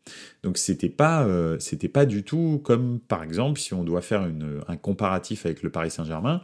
Donc 0.42 0.58
c'était 0.58 0.88
pas 0.88 1.22
euh, 1.22 1.58
c'était 1.58 1.88
pas 1.88 2.06
du 2.06 2.24
tout 2.24 2.60
comme 2.64 2.98
par 2.98 3.22
exemple 3.22 3.60
si 3.60 3.74
on 3.74 3.84
doit 3.84 4.00
faire 4.00 4.26
une, 4.26 4.60
un 4.66 4.76
comparatif 4.76 5.44
avec 5.44 5.62
le 5.62 5.70
Paris 5.70 5.90
Saint-Germain, 5.90 6.40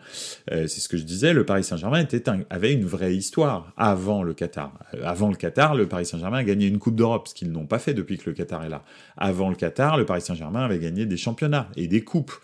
euh, 0.52 0.66
c'est 0.66 0.80
ce 0.80 0.88
que 0.88 0.96
je 0.96 1.04
disais, 1.04 1.32
le 1.32 1.44
Paris 1.44 1.64
Saint-Germain 1.64 2.00
était 2.00 2.28
un, 2.28 2.40
avait 2.50 2.72
une 2.72 2.84
vraie 2.84 3.16
histoire 3.16 3.72
avant 3.76 4.22
le 4.22 4.34
Qatar. 4.34 4.78
Euh, 4.94 5.02
avant 5.04 5.28
le 5.28 5.36
Qatar, 5.36 5.74
le 5.74 5.88
Paris 5.88 6.06
Saint-Germain 6.06 6.38
a 6.38 6.44
gagné 6.44 6.66
une 6.66 6.78
Coupe 6.78 6.96
d'Europe, 6.96 7.28
ce 7.28 7.34
qu'ils 7.34 7.50
n'ont 7.50 7.66
pas 7.66 7.78
fait 7.78 7.94
depuis 7.94 8.18
que 8.18 8.28
le 8.28 8.36
Qatar 8.36 8.64
est 8.64 8.68
là. 8.68 8.84
Avant 9.16 9.48
le 9.48 9.56
Qatar, 9.56 9.96
le 9.96 10.04
Paris 10.04 10.20
Saint-Germain 10.20 10.64
avait 10.64 10.78
gagné 10.78 11.06
des 11.06 11.16
championnats 11.16 11.68
et 11.76 11.88
des 11.88 12.04
coupes 12.04 12.34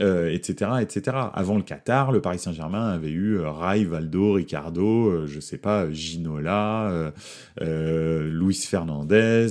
euh, 0.00 0.30
etc., 0.30 0.70
etc. 0.80 1.16
Avant 1.32 1.56
le 1.56 1.62
Qatar, 1.62 2.12
le 2.12 2.20
Paris 2.20 2.38
Saint-Germain 2.38 2.90
avait 2.90 3.10
eu 3.10 3.38
euh, 3.38 3.50
Rai, 3.50 3.84
Valdo, 3.84 4.32
Ricardo, 4.32 5.08
euh, 5.08 5.26
je 5.26 5.40
sais 5.40 5.58
pas, 5.58 5.90
Ginola, 5.90 6.90
euh, 6.90 7.10
euh, 7.62 8.28
Luis 8.28 8.66
Fernandez, 8.68 9.46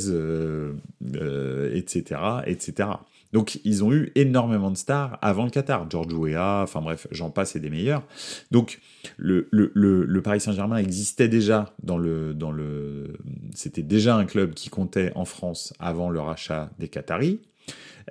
etc., 1.73 2.21
etc. 2.45 2.89
Donc 3.33 3.59
ils 3.65 3.83
ont 3.83 3.91
eu 3.91 4.11
énormément 4.15 4.71
de 4.71 4.77
stars 4.77 5.19
avant 5.21 5.43
le 5.43 5.49
Qatar. 5.49 5.89
George 5.89 6.13
Weah, 6.13 6.61
enfin 6.63 6.81
bref, 6.81 7.07
j'en 7.11 7.29
passe 7.29 7.55
et 7.55 7.59
des 7.59 7.69
meilleurs. 7.69 8.03
Donc 8.51 8.79
le, 9.17 9.49
le, 9.51 9.71
le, 9.75 10.21
Paris 10.21 10.39
Saint-Germain 10.39 10.77
existait 10.77 11.27
déjà 11.27 11.73
dans 11.83 11.97
le... 11.97 12.33
Dans 12.33 12.51
le 12.51 13.17
C'était 13.53 13.83
déjà 13.83 14.15
un 14.15 14.25
club 14.25 14.53
qui 14.53 14.69
comptait 14.69 15.11
en 15.15 15.25
France 15.25 15.73
avant 15.79 16.09
le 16.09 16.19
rachat 16.19 16.69
des 16.79 16.87
Qataris. 16.87 17.41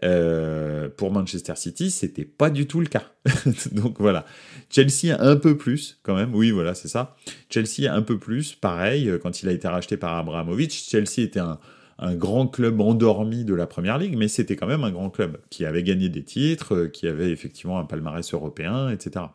Euh, 0.05 0.89
pour 0.95 1.11
Manchester 1.11 1.55
City, 1.57 1.91
c'était 1.91 2.25
pas 2.25 2.51
du 2.51 2.67
tout 2.67 2.81
le 2.81 2.87
cas. 2.87 3.05
Donc 3.73 3.97
voilà. 3.99 4.27
Chelsea 4.71 5.17
un 5.19 5.37
peu 5.37 5.57
plus 5.57 5.99
quand 6.03 6.15
même. 6.15 6.35
Oui, 6.35 6.51
voilà, 6.51 6.75
c'est 6.75 6.89
ça. 6.89 7.17
Chelsea 7.51 7.91
un 7.91 8.03
peu 8.03 8.19
plus. 8.19 8.55
Pareil, 8.55 9.09
euh, 9.09 9.19
quand 9.19 9.43
il 9.43 9.49
a 9.49 9.53
été 9.53 9.69
racheté 9.69 9.97
par 9.97 10.17
Abramovich, 10.17 10.89
Chelsea 10.89 11.21
était 11.21 11.41
un, 11.41 11.59
un 11.99 12.15
grand 12.15 12.47
club 12.47 12.81
endormi 12.81 13.45
de 13.45 13.55
la 13.55 13.67
première 13.67 13.99
ligue, 13.99 14.17
mais 14.17 14.29
c'était 14.29 14.57
quand 14.57 14.67
même 14.67 14.85
un 14.85 14.91
grand 14.91 15.11
club 15.11 15.39
qui 15.51 15.65
avait 15.65 15.83
gagné 15.83 16.09
des 16.09 16.23
titres, 16.23 16.75
euh, 16.75 16.89
qui 16.89 17.07
avait 17.07 17.31
effectivement 17.31 17.79
un 17.79 17.85
palmarès 17.85 18.33
européen, 18.35 18.91
etc. 18.91 19.27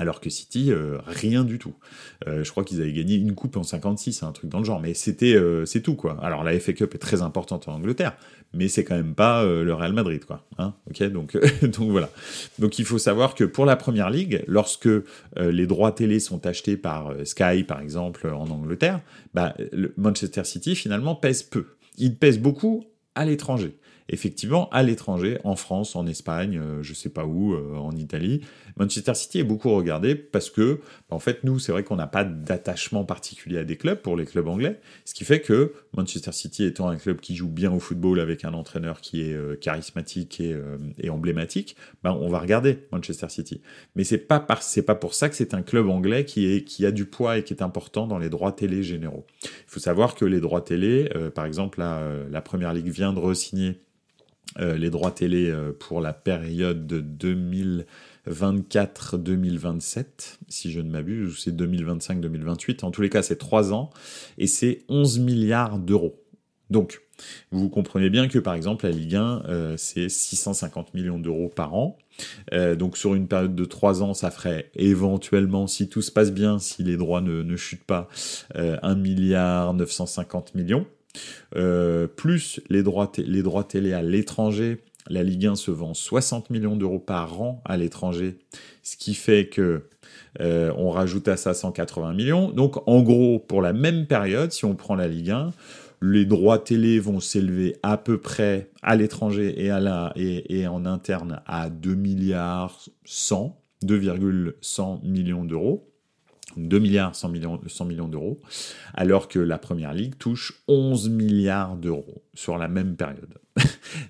Alors 0.00 0.22
que 0.22 0.30
City, 0.30 0.72
euh, 0.72 0.96
rien 1.06 1.44
du 1.44 1.58
tout. 1.58 1.74
Euh, 2.26 2.42
je 2.42 2.50
crois 2.50 2.64
qu'ils 2.64 2.80
avaient 2.80 2.94
gagné 2.94 3.16
une 3.16 3.34
coupe 3.34 3.58
en 3.58 3.62
56, 3.62 4.22
un 4.22 4.32
truc 4.32 4.48
dans 4.48 4.58
le 4.58 4.64
genre. 4.64 4.80
Mais 4.80 4.94
c'était, 4.94 5.36
c'est 5.66 5.82
tout 5.82 5.94
quoi. 5.94 6.18
Alors 6.22 6.42
la 6.42 6.58
FA 6.58 6.72
Cup 6.72 6.94
est 6.94 6.98
très 6.98 7.20
importante 7.20 7.68
en 7.68 7.74
Angleterre, 7.74 8.16
mais 8.54 8.68
c'est 8.68 8.82
quand 8.82 8.96
même 8.96 9.14
pas 9.14 9.44
le 9.44 9.74
Real 9.74 9.92
Madrid 9.92 10.24
quoi. 10.24 10.42
Hein 10.56 10.72
ok, 10.88 11.02
donc 11.10 11.36
donc 11.62 11.90
voilà. 11.90 12.08
Donc 12.58 12.78
il 12.78 12.86
faut 12.86 12.96
savoir 12.96 13.34
que 13.34 13.44
pour 13.44 13.66
la 13.66 13.76
première 13.76 14.08
ligue, 14.08 14.42
lorsque 14.46 14.88
les 15.36 15.66
droits 15.66 15.92
télé 15.92 16.18
sont 16.18 16.46
achetés 16.46 16.78
par 16.78 17.12
Sky 17.24 17.64
par 17.64 17.80
exemple 17.80 18.26
en 18.26 18.48
Angleterre, 18.48 19.00
bah, 19.34 19.54
Manchester 19.98 20.44
City 20.44 20.74
finalement 20.76 21.14
pèse 21.14 21.42
peu. 21.42 21.66
Il 21.98 22.16
pèse 22.16 22.38
beaucoup 22.38 22.84
à 23.14 23.26
l'étranger 23.26 23.76
effectivement, 24.12 24.68
à 24.70 24.82
l'étranger, 24.82 25.38
en 25.44 25.56
France, 25.56 25.94
en 25.94 26.06
Espagne, 26.06 26.58
euh, 26.58 26.82
je 26.82 26.94
sais 26.94 27.08
pas 27.08 27.24
où, 27.24 27.54
euh, 27.54 27.76
en 27.76 27.92
Italie, 27.92 28.40
Manchester 28.76 29.14
City 29.14 29.38
est 29.38 29.44
beaucoup 29.44 29.70
regardé 29.70 30.16
parce 30.16 30.50
que, 30.50 30.80
bah, 31.08 31.16
en 31.16 31.20
fait, 31.20 31.44
nous, 31.44 31.58
c'est 31.58 31.70
vrai 31.70 31.84
qu'on 31.84 31.96
n'a 31.96 32.08
pas 32.08 32.24
d'attachement 32.24 33.04
particulier 33.04 33.58
à 33.58 33.64
des 33.64 33.76
clubs 33.76 33.98
pour 33.98 34.16
les 34.16 34.26
clubs 34.26 34.48
anglais, 34.48 34.80
ce 35.04 35.14
qui 35.14 35.24
fait 35.24 35.40
que 35.40 35.74
Manchester 35.96 36.32
City 36.32 36.64
étant 36.64 36.88
un 36.88 36.96
club 36.96 37.20
qui 37.20 37.36
joue 37.36 37.48
bien 37.48 37.72
au 37.72 37.78
football 37.78 38.18
avec 38.18 38.44
un 38.44 38.52
entraîneur 38.52 39.00
qui 39.00 39.22
est 39.22 39.32
euh, 39.32 39.54
charismatique 39.54 40.40
et, 40.40 41.10
emblématique, 41.10 41.76
bah, 42.02 42.16
on 42.20 42.28
va 42.28 42.40
regarder 42.40 42.86
Manchester 42.92 43.28
City. 43.28 43.60
Mais 43.94 44.04
c'est 44.04 44.18
pas 44.18 44.46
c'est 44.60 44.82
pas 44.82 44.94
pour 44.94 45.14
ça 45.14 45.28
que 45.28 45.36
c'est 45.36 45.54
un 45.54 45.62
club 45.62 45.88
anglais 45.88 46.24
qui 46.24 46.46
est 46.46 46.64
qui 46.64 46.84
a 46.84 46.90
du 46.90 47.04
poids 47.04 47.38
et 47.38 47.44
qui 47.44 47.54
est 47.54 47.62
important 47.62 48.06
dans 48.06 48.18
les 48.18 48.28
droits 48.28 48.52
télé 48.52 48.82
généraux. 48.82 49.26
Il 49.44 49.48
faut 49.66 49.80
savoir 49.80 50.14
que 50.14 50.24
les 50.24 50.40
droits 50.40 50.60
télé, 50.60 51.08
par 51.34 51.44
exemple, 51.44 51.80
la, 51.80 52.02
la 52.30 52.40
première 52.40 52.72
ligue 52.72 52.88
vient 52.88 53.12
de 53.12 53.18
re-signer 53.18 53.80
les 54.58 54.90
droits 54.90 55.12
télé 55.12 55.48
euh, 55.48 55.72
pour 55.72 56.00
la 56.00 56.12
période 56.12 56.84
de 56.86 57.00
2024-2027, 58.26 60.38
si 60.48 60.72
je 60.72 60.80
ne 60.80 60.90
m'abuse, 60.90 61.32
ou 61.32 61.36
c'est 61.36 61.56
2025-2028. 61.56 62.84
En 62.84 62.90
tous 62.90 63.02
les 63.02 63.10
cas, 63.10 63.22
c'est 63.22 63.36
3 63.36 63.72
ans 63.72 63.90
et 64.38 64.48
c'est 64.48 64.82
11 64.88 65.20
milliards 65.20 65.78
d'euros. 65.78 66.16
Donc, 66.70 67.00
vous 67.50 67.68
comprenez 67.68 68.10
bien 68.10 68.28
que 68.28 68.38
par 68.38 68.54
exemple, 68.54 68.86
la 68.86 68.92
Ligue 68.92 69.16
1, 69.16 69.42
euh, 69.48 69.76
c'est 69.76 70.08
650 70.08 70.94
millions 70.94 71.18
d'euros 71.18 71.50
par 71.54 71.74
an. 71.74 71.98
donc 72.78 72.96
sur 72.96 73.14
une 73.14 73.28
période 73.28 73.54
de 73.54 73.64
3 73.64 74.02
ans, 74.02 74.14
ça 74.14 74.30
ferait 74.30 74.70
éventuellement, 74.74 75.66
si 75.66 75.88
tout 75.88 76.02
se 76.02 76.10
passe 76.10 76.32
bien, 76.32 76.58
si 76.58 76.82
les 76.82 76.96
droits 76.96 77.20
ne, 77.20 77.42
ne 77.42 77.56
chutent 77.56 77.84
pas, 77.84 78.08
1 78.54 78.94
milliard 78.94 79.74
950 79.74 80.54
millions. 80.54 80.86
Euh, 81.56 82.06
plus 82.06 82.60
les 82.68 82.82
droits, 82.82 83.06
télé 83.08 83.92
à 83.92 84.02
l'étranger, 84.02 84.78
la 85.08 85.22
Ligue 85.22 85.46
1 85.46 85.56
se 85.56 85.70
vend 85.70 85.94
60 85.94 86.50
millions 86.50 86.76
d'euros 86.76 86.98
par 86.98 87.40
an 87.40 87.62
à 87.64 87.76
l'étranger, 87.76 88.38
ce 88.82 88.96
qui 88.96 89.14
fait 89.14 89.48
que 89.48 89.82
euh, 90.40 90.72
on 90.76 90.90
rajoute 90.90 91.26
à 91.28 91.36
ça 91.36 91.54
180 91.54 92.12
millions. 92.14 92.50
Donc 92.50 92.86
en 92.88 93.02
gros, 93.02 93.38
pour 93.38 93.62
la 93.62 93.72
même 93.72 94.06
période, 94.06 94.52
si 94.52 94.64
on 94.64 94.74
prend 94.74 94.94
la 94.94 95.08
Ligue 95.08 95.30
1, 95.30 95.52
les 96.02 96.24
droits 96.24 96.58
télé 96.58 96.98
vont 96.98 97.20
s'élever 97.20 97.76
à 97.82 97.96
peu 97.96 98.18
près 98.18 98.70
à 98.82 98.96
l'étranger 98.96 99.54
et, 99.58 100.60
et 100.60 100.66
en 100.66 100.86
interne 100.86 101.42
à 101.46 101.68
2 101.68 101.94
milliards 101.94 102.88
100, 103.04 103.60
2,100 103.82 105.00
millions 105.04 105.44
d'euros. 105.44 105.89
2 106.56 106.78
milliards 106.78 107.14
100 107.14 107.28
millions, 107.28 107.60
100 107.66 107.84
millions 107.84 108.08
d'euros, 108.08 108.40
alors 108.94 109.28
que 109.28 109.38
la 109.38 109.58
Première 109.58 109.94
Ligue 109.94 110.16
touche 110.18 110.62
11 110.68 111.08
milliards 111.10 111.76
d'euros 111.76 112.22
sur 112.34 112.58
la 112.58 112.68
même 112.68 112.96
période. 112.96 113.38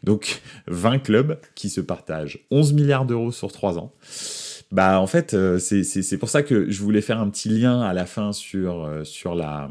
Donc 0.05 0.43
20 0.67 0.99
clubs 1.01 1.39
qui 1.55 1.71
se 1.71 1.81
partagent 1.81 2.41
11 2.51 2.73
milliards 2.73 3.07
d'euros 3.07 3.33
sur 3.33 3.53
3 3.53 3.79
ans. 3.79 3.95
Bah 4.73 5.01
en 5.01 5.09
fait, 5.09 5.35
euh, 5.35 5.59
c'est 5.59 6.17
pour 6.17 6.29
ça 6.29 6.45
que 6.45 6.71
je 6.71 6.81
voulais 6.81 7.01
faire 7.01 7.19
un 7.19 7.29
petit 7.29 7.49
lien 7.49 7.81
à 7.81 7.93
la 7.93 8.07
fin 8.07 8.33
sur, 8.33 8.85
euh, 8.85 9.03
sur, 9.03 9.35
la, 9.35 9.69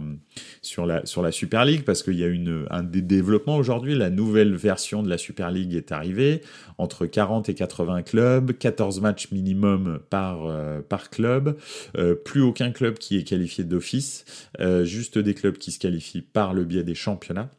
sur, 0.61 0.85
la, 0.85 1.05
sur 1.05 1.21
la 1.21 1.31
Super 1.31 1.63
League, 1.63 1.83
parce 1.85 2.03
qu'il 2.03 2.15
y 2.19 2.23
a 2.25 2.27
une, 2.27 2.65
un 2.69 2.83
des 2.83 3.01
développements 3.01 3.55
aujourd'hui. 3.55 3.95
La 3.95 4.09
nouvelle 4.09 4.53
version 4.55 5.01
de 5.01 5.09
la 5.09 5.17
Super 5.17 5.51
League 5.51 5.73
est 5.73 5.93
arrivée, 5.93 6.41
entre 6.77 7.05
40 7.05 7.47
et 7.47 7.53
80 7.53 8.01
clubs, 8.01 8.51
14 8.51 8.99
matchs 8.99 9.31
minimum 9.31 9.99
par, 10.09 10.45
euh, 10.47 10.81
par 10.81 11.09
club, 11.09 11.57
plus 12.25 12.41
aucun 12.41 12.71
club 12.71 12.97
qui 12.97 13.17
est 13.17 13.23
qualifié 13.23 13.63
d'office, 13.63 14.25
juste 14.83 15.17
des 15.17 15.33
clubs 15.33 15.57
qui 15.57 15.71
se 15.71 15.79
qualifient 15.79 16.21
par 16.21 16.53
le 16.53 16.65
biais 16.65 16.83
des 16.83 16.95
championnats. 16.95 17.49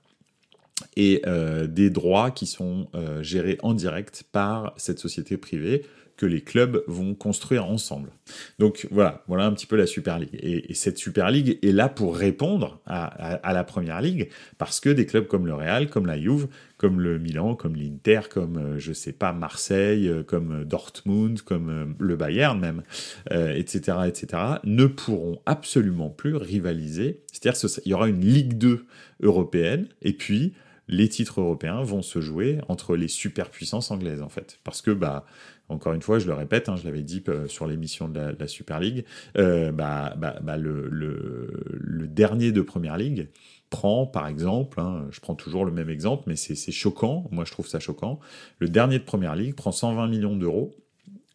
Et 0.96 1.22
des 1.68 1.90
droits 1.90 2.30
qui 2.30 2.46
sont 2.46 2.88
gérés 3.20 3.58
en 3.62 3.74
direct 3.74 4.24
par 4.32 4.72
cette 4.76 4.98
société 4.98 5.36
privée 5.36 5.84
que 6.20 6.26
les 6.26 6.42
clubs 6.42 6.84
vont 6.86 7.14
construire 7.14 7.64
ensemble. 7.64 8.10
Donc 8.58 8.86
voilà, 8.90 9.24
voilà 9.26 9.46
un 9.46 9.52
petit 9.52 9.64
peu 9.64 9.76
la 9.76 9.86
Super 9.86 10.18
League. 10.18 10.38
Et, 10.38 10.74
cette 10.74 10.98
Super 10.98 11.30
League 11.30 11.58
est 11.62 11.72
là 11.72 11.88
pour 11.88 12.14
répondre 12.14 12.78
à, 12.84 13.52
la 13.54 13.64
Première 13.64 14.02
Ligue, 14.02 14.28
parce 14.58 14.80
que 14.80 14.90
des 14.90 15.06
clubs 15.06 15.26
comme 15.26 15.46
le 15.46 15.54
Real, 15.54 15.88
comme 15.88 16.04
la 16.04 16.20
Juve, 16.20 16.48
comme 16.76 17.00
le 17.00 17.18
Milan, 17.18 17.54
comme 17.54 17.74
l'Inter, 17.74 18.20
comme 18.30 18.58
euh, 18.58 18.78
je 18.78 18.92
sais 18.92 19.14
pas 19.14 19.32
Marseille, 19.32 20.08
euh, 20.08 20.22
comme 20.22 20.60
euh, 20.60 20.64
Dortmund, 20.64 21.40
comme 21.40 21.94
le 21.98 22.16
Bayern 22.16 22.60
même, 22.60 22.82
etc., 23.30 24.00
etc., 24.06 24.42
ne 24.64 24.84
pourront 24.84 25.40
absolument 25.46 26.10
plus 26.10 26.36
rivaliser. 26.36 27.22
C'est-à-dire 27.32 27.58
qu'il 27.58 27.90
y 27.90 27.94
aura 27.94 28.08
une 28.08 28.20
Ligue 28.20 28.58
2 28.58 28.84
européenne, 29.22 29.86
et 30.02 30.12
puis 30.12 30.52
les 30.90 31.08
titres 31.08 31.40
européens 31.40 31.82
vont 31.82 32.02
se 32.02 32.20
jouer 32.20 32.58
entre 32.68 32.96
les 32.96 33.08
superpuissances 33.08 33.90
anglaises 33.90 34.22
en 34.22 34.28
fait, 34.28 34.58
parce 34.64 34.82
que 34.82 34.90
bah 34.90 35.24
encore 35.70 35.92
une 35.92 36.02
fois, 36.02 36.18
je 36.18 36.26
le 36.26 36.34
répète, 36.34 36.68
hein, 36.68 36.74
je 36.74 36.84
l'avais 36.84 37.02
dit 37.02 37.22
euh, 37.28 37.46
sur 37.46 37.68
l'émission 37.68 38.08
de, 38.08 38.36
la, 38.36 38.48
Super 38.48 38.80
League, 38.80 39.04
euh, 39.38 39.70
bah, 39.70 40.14
bah, 40.18 40.40
bah 40.42 40.56
le, 40.56 42.08
dernier 42.08 42.50
de 42.50 42.60
Première 42.60 42.96
Ligue 42.96 43.28
prend, 43.70 44.04
par 44.04 44.26
exemple, 44.26 44.80
hein, 44.80 45.06
je 45.12 45.20
prends 45.20 45.36
toujours 45.36 45.64
le 45.64 45.70
même 45.70 45.88
exemple, 45.88 46.24
mais 46.26 46.34
c'est 46.34 46.72
choquant, 46.72 47.28
moi 47.30 47.44
je 47.44 47.52
trouve 47.52 47.68
ça 47.68 47.78
choquant, 47.78 48.18
le 48.58 48.68
dernier 48.68 48.98
de 48.98 49.04
Première 49.04 49.36
Ligue 49.36 49.54
prend 49.54 49.70
120 49.70 50.08
millions 50.08 50.36
d'euros, 50.36 50.74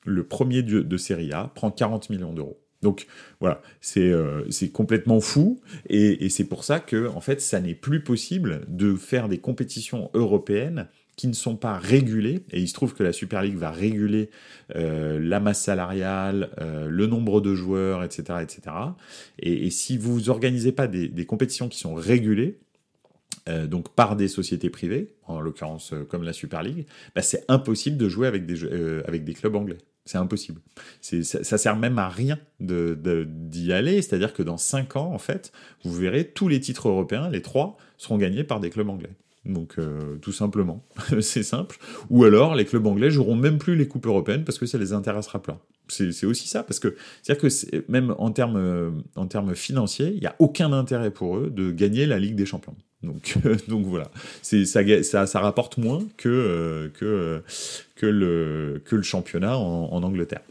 le 0.04 0.28
premier 0.28 0.64
de, 0.64 0.82
de 0.82 0.98
Serie 0.98 1.32
A 1.32 1.50
prend 1.56 1.72
40 1.72 2.10
millions 2.10 2.34
d'euros. 2.34 2.60
Donc 2.86 3.08
voilà, 3.40 3.64
euh, 3.98 4.44
c'est 4.52 4.70
complètement 4.70 5.20
fou 5.20 5.60
et, 5.90 6.30
c'est 6.30 6.44
pour 6.44 6.64
ça 6.64 6.80
que 6.80 7.08
en 7.08 7.20
fait 7.20 7.42
ça 7.42 7.60
n'est 7.60 7.74
plus 7.74 8.04
possible 8.04 8.62
de 8.68 8.94
faire 8.96 9.28
des 9.28 9.40
compétitions 9.40 10.12
européennes 10.14 10.88
qui 11.16 11.28
ne 11.28 11.34
sont 11.34 11.56
pas 11.56 11.78
régulés, 11.78 12.44
et 12.52 12.60
il 12.60 12.68
se 12.68 12.74
trouve 12.74 12.94
que 12.94 13.02
la 13.02 13.14
Super 13.14 13.42
League 13.42 13.56
va 13.56 13.72
réguler 13.72 14.30
euh, 14.76 15.18
la 15.20 15.40
masse 15.40 15.62
salariale, 15.62 16.50
euh, 16.60 16.90
le 16.90 17.08
nombre 17.08 17.40
de 17.42 17.56
joueurs, 17.56 18.04
etc. 18.04 18.40
etc. 18.42 18.76
Et, 19.40 19.70
si 19.70 19.98
vous 19.98 20.30
organisez 20.30 20.74
pas 20.74 20.88
des, 20.88 21.26
compétitions 21.26 21.70
qui 21.70 21.80
sont 21.80 21.96
régulées, 21.96 22.60
euh, 23.48 23.66
donc 23.66 23.96
par 23.96 24.18
des 24.18 24.28
sociétés 24.28 24.70
privées, 24.70 25.16
en 25.26 25.40
l'occurrence 25.40 25.94
comme 26.10 26.24
la 26.24 26.34
Super 26.34 26.62
League, 26.62 26.86
bah, 27.16 27.22
c'est 27.22 27.46
impossible 27.48 27.98
de 27.98 28.10
jouer 28.10 28.28
avec 28.28 28.46
des, 28.46 28.66
avec 29.08 29.24
des 29.24 29.34
clubs 29.34 29.56
anglais. 29.56 29.78
C'est 30.06 30.20
impossible. 30.20 30.62
Ça, 31.02 31.44
ça 31.44 31.58
sert 31.58 31.76
même 31.76 31.98
à 31.98 32.10
rien 32.10 32.38
d'y 32.60 32.76
de, 32.96 33.72
aller, 33.72 34.02
c'est-à-dire 34.02 34.34
que 34.34 34.44
dans 34.44 34.58
5 34.58 34.98
ans, 34.98 35.12
en 35.12 35.18
fait, 35.18 35.52
vous 35.84 35.94
verrez 35.94 36.28
tous 36.28 36.48
les 36.48 36.60
titres 36.60 36.90
européens, 36.90 37.30
les 37.30 37.42
trois, 37.42 37.78
seront 37.98 38.18
gagnés 38.18 38.44
par 38.44 38.60
des 38.60 38.70
clubs 38.70 38.90
anglais. 38.90 39.16
Donc 39.46 39.76
euh, 39.78 40.18
tout 40.18 40.32
simplement, 40.32 40.84
c'est 41.22 41.44
simple. 41.44 41.78
Ou 42.10 42.24
alors 42.24 42.56
les 42.56 42.66
clubs 42.66 42.86
anglais 42.86 43.12
joueront 43.12 43.36
même 43.36 43.58
plus 43.58 43.76
les 43.76 43.88
coupes 43.88 44.06
européennes 44.06 44.44
parce 44.44 44.58
que 44.58 44.66
ça 44.66 44.78
les 44.78 44.94
intéressera 44.94 45.42
plein. 45.42 45.60
C'est 45.88 46.26
aussi 46.26 46.48
ça 46.48 46.64
parce 46.64 46.80
que 46.80 46.96
c'est-à-dire 47.22 47.50
que 47.50 47.92
même 47.92 48.16
en 48.18 48.32
termes 48.32 48.58
euh, 48.58 48.90
en 49.16 49.28
termes 49.28 49.54
financiers, 49.54 50.12
il 50.16 50.20
n'y 50.20 50.26
a 50.26 50.36
aucun 50.40 50.74
intérêt 50.74 51.12
pour 51.12 51.38
eux 51.38 51.52
de 51.52 51.70
gagner 51.70 52.08
la 52.08 52.18
Ligue 52.18 52.36
des 52.36 52.48
Champions. 52.48 52.76
Donc 53.06 53.38
donc 53.68 53.86
voilà, 53.86 54.10
ça, 54.42 55.04
ça, 55.04 55.26
ça 55.28 55.40
rapporte 55.40 55.78
moins 55.78 56.04
que 56.18 56.92
euh, 57.02 57.40
que 57.96 58.06
le 58.06 59.02
championnat 59.04 59.58
en 59.58 60.04
Angleterre. 60.04 60.42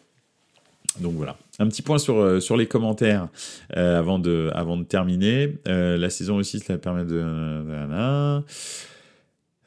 Donc 1.00 1.14
voilà. 1.14 1.36
Un 1.58 1.68
petit 1.68 1.82
point 1.82 1.98
sur, 1.98 2.18
euh, 2.18 2.40
les 2.56 2.66
commentaires 2.66 3.28
euh, 3.76 3.98
avant, 3.98 4.18
de, 4.18 4.50
avant 4.54 4.76
de 4.76 4.84
terminer. 4.84 5.56
Euh, 5.68 5.96
la 5.96 6.10
saison 6.10 6.36
aussi, 6.36 6.60
cela 6.60 6.78
permet 6.78 7.04
de... 7.04 8.42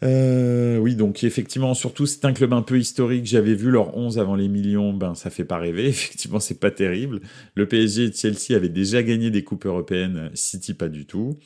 Euh, 0.04 0.78
oui, 0.78 0.96
donc 0.96 1.24
effectivement, 1.24 1.74
surtout 1.74 2.06
c'est 2.06 2.24
un 2.26 2.34
club 2.34 2.54
un 2.54 2.62
peu 2.62 2.78
historique. 2.78 3.26
J'avais 3.26 3.56
vu 3.56 3.72
leur 3.72 3.98
11 3.98 4.20
avant 4.20 4.36
les 4.36 4.48
millions, 4.48 4.94
ben 4.94 5.16
ça 5.16 5.30
fait 5.30 5.44
pas 5.44 5.58
rêver. 5.58 5.88
Effectivement, 5.88 6.40
c'est 6.40 6.60
pas 6.60 6.72
terrible. 6.72 7.22
Le 7.56 7.68
PSG 7.68 8.06
et 8.06 8.12
Chelsea 8.12 8.56
avaient 8.56 8.70
déjà 8.70 9.02
gagné 9.02 9.32
des 9.32 9.44
coupes 9.44 9.66
européennes, 9.66 10.30
City 10.34 10.74
pas 10.74 10.90
du 10.90 11.06
tout. 11.06 11.38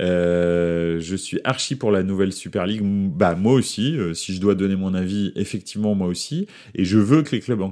Euh, 0.00 0.98
je 1.00 1.14
suis 1.14 1.38
archi 1.44 1.76
pour 1.76 1.92
la 1.92 2.02
nouvelle 2.02 2.32
Super 2.32 2.66
League. 2.66 2.82
Bah 2.82 3.36
moi 3.36 3.52
aussi, 3.52 3.96
euh, 3.96 4.14
si 4.14 4.34
je 4.34 4.40
dois 4.40 4.54
donner 4.54 4.76
mon 4.76 4.94
avis, 4.94 5.32
effectivement 5.36 5.94
moi 5.94 6.08
aussi. 6.08 6.48
Et 6.74 6.84
je 6.84 6.98
veux 6.98 7.22
que 7.22 7.32
les 7.36 7.40
clubs 7.40 7.62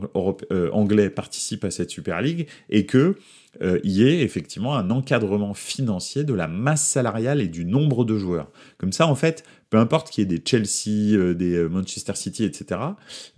anglais 0.73 1.11
participent 1.11 1.65
à 1.65 1.71
cette 1.71 1.91
Super 1.91 2.23
League 2.23 2.47
et 2.69 2.87
que 2.87 3.17
euh, 3.63 3.81
y 3.85 4.05
ait 4.05 4.23
effectivement 4.23 4.77
un 4.77 4.91
encadrement 4.91 5.55
financier 5.55 6.25
de 6.25 6.35
la 6.35 6.49
masse 6.49 6.85
salariale 6.85 7.41
et 7.41 7.49
du 7.49 7.65
nombre 7.65 8.05
de 8.05 8.17
joueurs. 8.17 8.51
Comme 8.79 8.93
ça, 8.93 9.07
en 9.07 9.15
fait, 9.15 9.45
peu 9.71 9.79
importe 9.79 10.11
qu'il 10.11 10.23
y 10.23 10.27
ait 10.27 10.39
des 10.39 10.43
Chelsea, 10.45 11.17
euh, 11.17 11.35
des 11.35 11.55
euh, 11.55 11.69
Manchester 11.69 12.15
City, 12.17 12.45
etc., 12.45 12.81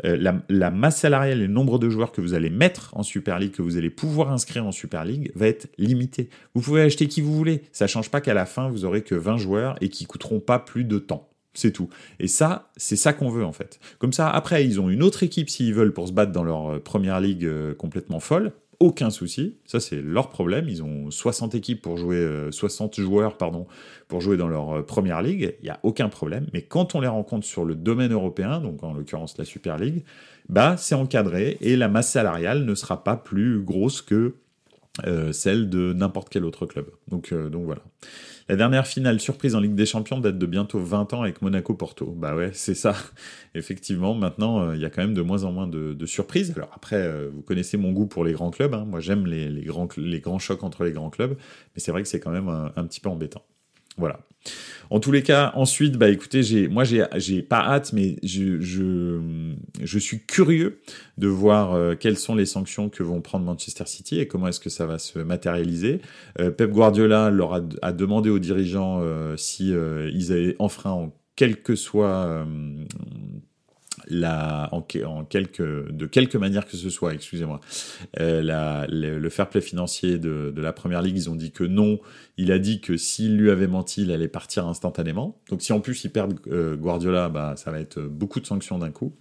euh, 0.05 0.33
la, 0.49 0.71
masse 0.71 1.01
salariale 1.01 1.39
et 1.39 1.47
le 1.47 1.53
nombre 1.53 1.79
de 1.79 1.91
joueurs 1.91 2.11
que 2.11 2.23
vous 2.23 2.35
allez 2.35 2.51
mettre 2.51 2.91
en 2.95 3.03
Super 3.03 3.39
League, 3.39 3.53
que 3.53 3.63
vous 3.63 3.77
allez 3.77 3.91
pouvoir 3.91 4.33
inscrire 4.33 4.67
en 4.67 4.73
Super 4.73 5.05
League, 5.05 5.31
va 5.35 5.47
être 5.47 5.69
limité. 5.77 6.31
Vous 6.55 6.63
pouvez 6.63 6.81
acheter 6.83 7.07
qui 7.07 7.21
vous 7.21 7.35
voulez. 7.35 7.63
Ça 7.73 7.87
change 7.87 8.11
pas 8.11 8.23
qu'à 8.23 8.35
la 8.35 8.47
fin, 8.47 8.71
vous 8.71 8.87
aurez 8.87 9.03
que 9.03 9.15
20 9.15 9.37
joueurs 9.37 9.77
et 9.83 9.91
qui 9.91 10.07
coûteront 10.07 10.41
pas 10.41 10.59
plus 10.59 10.85
de 10.85 10.99
temps. 10.99 11.29
C'est 11.55 11.73
tout. 11.73 11.91
Et 12.19 12.29
ça, 12.29 12.71
c'est 12.79 12.97
ça 12.97 13.13
qu'on 13.13 13.29
veut 13.29 13.45
en 13.45 13.53
fait. 13.53 13.79
Comme 13.99 14.15
ça, 14.15 14.31
après, 14.31 14.65
ils 14.65 14.81
ont 14.81 14.89
une 14.89 15.03
autre 15.03 15.23
équipe 15.23 15.51
s'ils 15.51 15.75
veulent 15.75 15.93
pour 15.93 16.09
se 16.09 16.13
battre 16.13 16.33
dans 16.33 16.45
leur 16.45 16.83
première 16.83 17.21
ligue 17.21 17.47
complètement 17.77 18.21
folle 18.21 18.53
aucun 18.83 19.11
souci. 19.11 19.55
Ça, 19.65 19.79
c'est 19.79 20.03
leur 20.03 20.29
problème. 20.29 20.69
Ils 20.69 20.83
ont 20.83 21.09
60 21.09 21.55
équipes 21.55 21.81
pour 21.81 21.97
jouer, 21.97 22.49
60 22.51 22.99
euh, 22.99 23.03
joueurs, 23.03 23.37
pardon, 23.37 23.69
pour 24.09 24.21
jouer 24.21 24.37
dans 24.37 24.49
leur 24.49 24.79
euh, 24.79 24.83
première 24.83 25.23
ligue. 25.23 25.55
Il 25.61 25.65
n'y 25.65 25.71
a 25.71 25.79
aucun 25.85 26.09
problème. 26.09 26.49
Mais 26.53 26.63
quand 26.63 26.97
on 26.97 27.01
les 27.01 27.07
rencontre 27.07 27.47
sur 27.47 27.65
le 27.65 27.77
domaine 27.77 28.13
européen, 28.13 28.61
donc 28.61 28.83
en 28.83 28.93
l'occurrence 28.93 29.39
la 29.39 29.45
Super 29.45 29.79
League, 29.79 30.03
bah, 30.49 30.75
c'est 30.77 30.97
encadré 30.97 31.59
et 31.61 31.77
la 31.77 31.87
masse 31.87 32.11
salariale 32.11 32.65
ne 32.65 32.75
sera 32.75 33.05
pas 33.05 33.17
plus 33.17 33.61
grosse 33.61 34.03
que 34.03 34.35
euh, 35.07 35.33
celle 35.33 35.71
de 35.71 35.93
n'importe 35.93 36.29
quel 36.29 36.45
autre 36.45 36.67
club. 36.67 36.91
Donc, 37.09 37.33
donc 37.33 37.65
voilà. 37.65 37.83
La 38.49 38.57
dernière 38.57 38.87
finale 38.87 39.21
surprise 39.21 39.55
en 39.55 39.61
Ligue 39.61 39.75
des 39.75 39.87
Champions 39.87 40.19
date 40.19 40.37
de 40.37 40.47
bientôt 40.47 40.81
20 40.81 41.15
ans 41.15 41.23
avec 41.23 41.43
Monaco-Porto. 41.43 42.07
Bah 42.07 42.35
ouais, 42.35 42.51
c'est 42.53 42.75
ça. 42.75 42.95
Effectivement, 43.55 44.15
maintenant, 44.15 44.63
euh, 44.63 44.77
il 44.77 44.83
y 44.83 44.85
a 44.85 44.91
quand 44.91 45.03
même 45.03 45.15
de 45.15 45.23
moins 45.23 45.45
en 45.45 45.53
moins 45.53 45.67
de, 45.67 46.07
surprises. 46.07 46.53
Alors 46.57 46.71
après, 46.75 46.97
euh, 46.97 47.31
vous 47.33 47.43
connaissez 47.43 47.77
mon 47.77 47.93
goût 47.93 48.07
pour 48.07 48.25
les 48.25 48.33
grands 48.33 48.51
clubs. 48.51 48.75
Hein. 48.75 48.85
Moi, 48.85 49.01
j'aime 49.01 49.27
les, 49.27 49.63
grands, 49.63 49.89
les 49.97 50.21
grands 50.21 50.39
chocs 50.39 50.63
entre 50.65 50.85
les 50.85 50.93
grands 50.93 51.11
clubs. 51.11 51.37
Mais 51.75 51.81
c'est 51.81 51.93
vrai 51.93 52.03
que 52.03 52.09
c'est 52.09 52.21
quand 52.21 52.31
même 52.31 52.49
un 52.49 52.85
petit 52.85 53.01
peu 53.01 53.09
embêtant. 53.09 53.43
Voilà. 53.97 54.21
En 54.91 55.01
tous 55.01 55.13
les 55.13 55.23
cas, 55.23 55.53
ensuite, 55.55 55.97
bah 55.97 56.11
écoutez, 56.11 56.43
j'ai, 56.43 56.69
moi 56.69 56.85
j'ai, 56.85 57.43
pas 57.43 57.61
hâte, 57.61 57.93
mais 57.93 58.17
je, 58.23 58.61
je, 58.61 59.55
je 59.81 59.99
suis 59.99 60.21
curieux 60.21 60.83
de 61.17 61.29
voir 61.29 61.73
euh, 61.73 61.95
quelles 61.95 62.19
sont 62.19 62.35
les 62.35 62.45
sanctions 62.45 62.91
que 62.91 63.03
vont 63.03 63.23
prendre 63.23 63.45
Manchester 63.45 63.85
City 63.87 64.21
et 64.21 64.27
comment 64.27 64.49
est-ce 64.49 64.61
que 64.61 64.69
ça 64.69 64.85
va 64.85 64.99
se 64.99 65.19
matérialiser. 65.19 66.03
Euh, 66.41 66.51
Pep 66.51 66.71
Guardiola 66.71 67.31
leur 67.31 67.63
a, 67.81 67.93
demandé 67.93 68.29
aux 68.29 68.39
dirigeants 68.39 69.01
euh, 69.01 69.37
si 69.39 69.71
ils 69.71 70.33
avaient 70.33 70.57
enfreint 70.59 70.91
en 70.91 71.15
quel 71.37 71.63
que 71.63 71.75
soit 71.75 72.47
la, 74.09 74.69
en, 74.73 74.83
quelque, 74.83 75.91
de 75.91 76.07
quelque 76.07 76.39
manière 76.39 76.67
que 76.67 76.77
ce 76.77 76.91
soit, 76.91 77.15
excusez-moi, 77.15 77.61
euh, 78.21 78.87
le, 78.89 79.29
fair 79.29 79.49
play 79.49 79.61
financier 79.61 80.19
de, 80.19 80.53
de, 80.55 80.63
la 80.63 80.73
première 80.73 81.03
ligue, 81.03 81.17
ils 81.17 81.31
ont 81.31 81.35
dit 81.35 81.53
que 81.53 81.65
non. 81.65 81.99
Il 82.39 82.51
a 82.51 82.59
dit 82.59 82.81
que 82.81 82.97
s'il 82.97 83.37
lui 83.37 83.51
avait 83.51 83.67
menti, 83.67 84.03
il 84.03 84.11
allait 84.11 84.29
partir 84.29 84.67
instantanément. 84.67 85.39
Donc 85.51 85.63
si 85.63 85.73
en 85.73 85.81
plus 85.81 86.05
ils 86.05 86.11
perdent 86.11 86.39
euh, 86.49 86.77
Guardiola, 86.77 87.29
bah, 87.29 87.55
ça 87.57 87.71
va 87.71 87.79
être 87.79 88.01
beaucoup 88.01 88.41
de 88.41 88.47
sanctions 88.47 88.79
d'un 88.79 88.91
coup. 88.91 89.15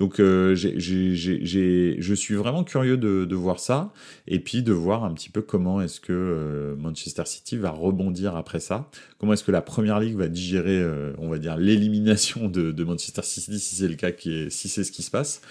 Donc 0.00 0.18
euh, 0.18 0.54
je 0.54 2.14
suis 2.14 2.34
vraiment 2.34 2.64
curieux 2.64 2.96
de, 2.96 3.26
de, 3.26 3.36
voir 3.36 3.60
ça 3.60 3.92
et 4.26 4.40
puis 4.40 4.62
de 4.62 4.72
voir 4.72 5.04
un 5.04 5.12
petit 5.12 5.28
peu 5.28 5.42
comment 5.42 5.82
est-ce 5.82 6.00
que 6.00 6.12
euh, 6.14 6.74
Manchester 6.76 7.24
City 7.26 7.58
va 7.58 7.70
rebondir 7.70 8.34
après 8.34 8.60
ça. 8.60 8.88
Comment 9.18 9.34
est-ce 9.34 9.44
que 9.44 9.52
la 9.52 9.60
Première 9.60 10.00
Ligue 10.00 10.16
va 10.16 10.28
digérer, 10.28 10.80
euh, 10.80 11.12
on 11.18 11.28
va 11.28 11.36
dire, 11.36 11.58
l'élimination 11.58 12.48
de, 12.48 12.72
de, 12.72 12.84
Manchester 12.84 13.20
City 13.22 13.60
si 13.60 13.76
c'est 13.76 13.88
le 13.88 13.94
cas, 13.94 14.10
qui 14.10 14.32
est, 14.32 14.50
si 14.50 14.70
c'est 14.70 14.84
ce 14.84 14.90
qui 14.90 15.02
se 15.02 15.10
passe. 15.10 15.42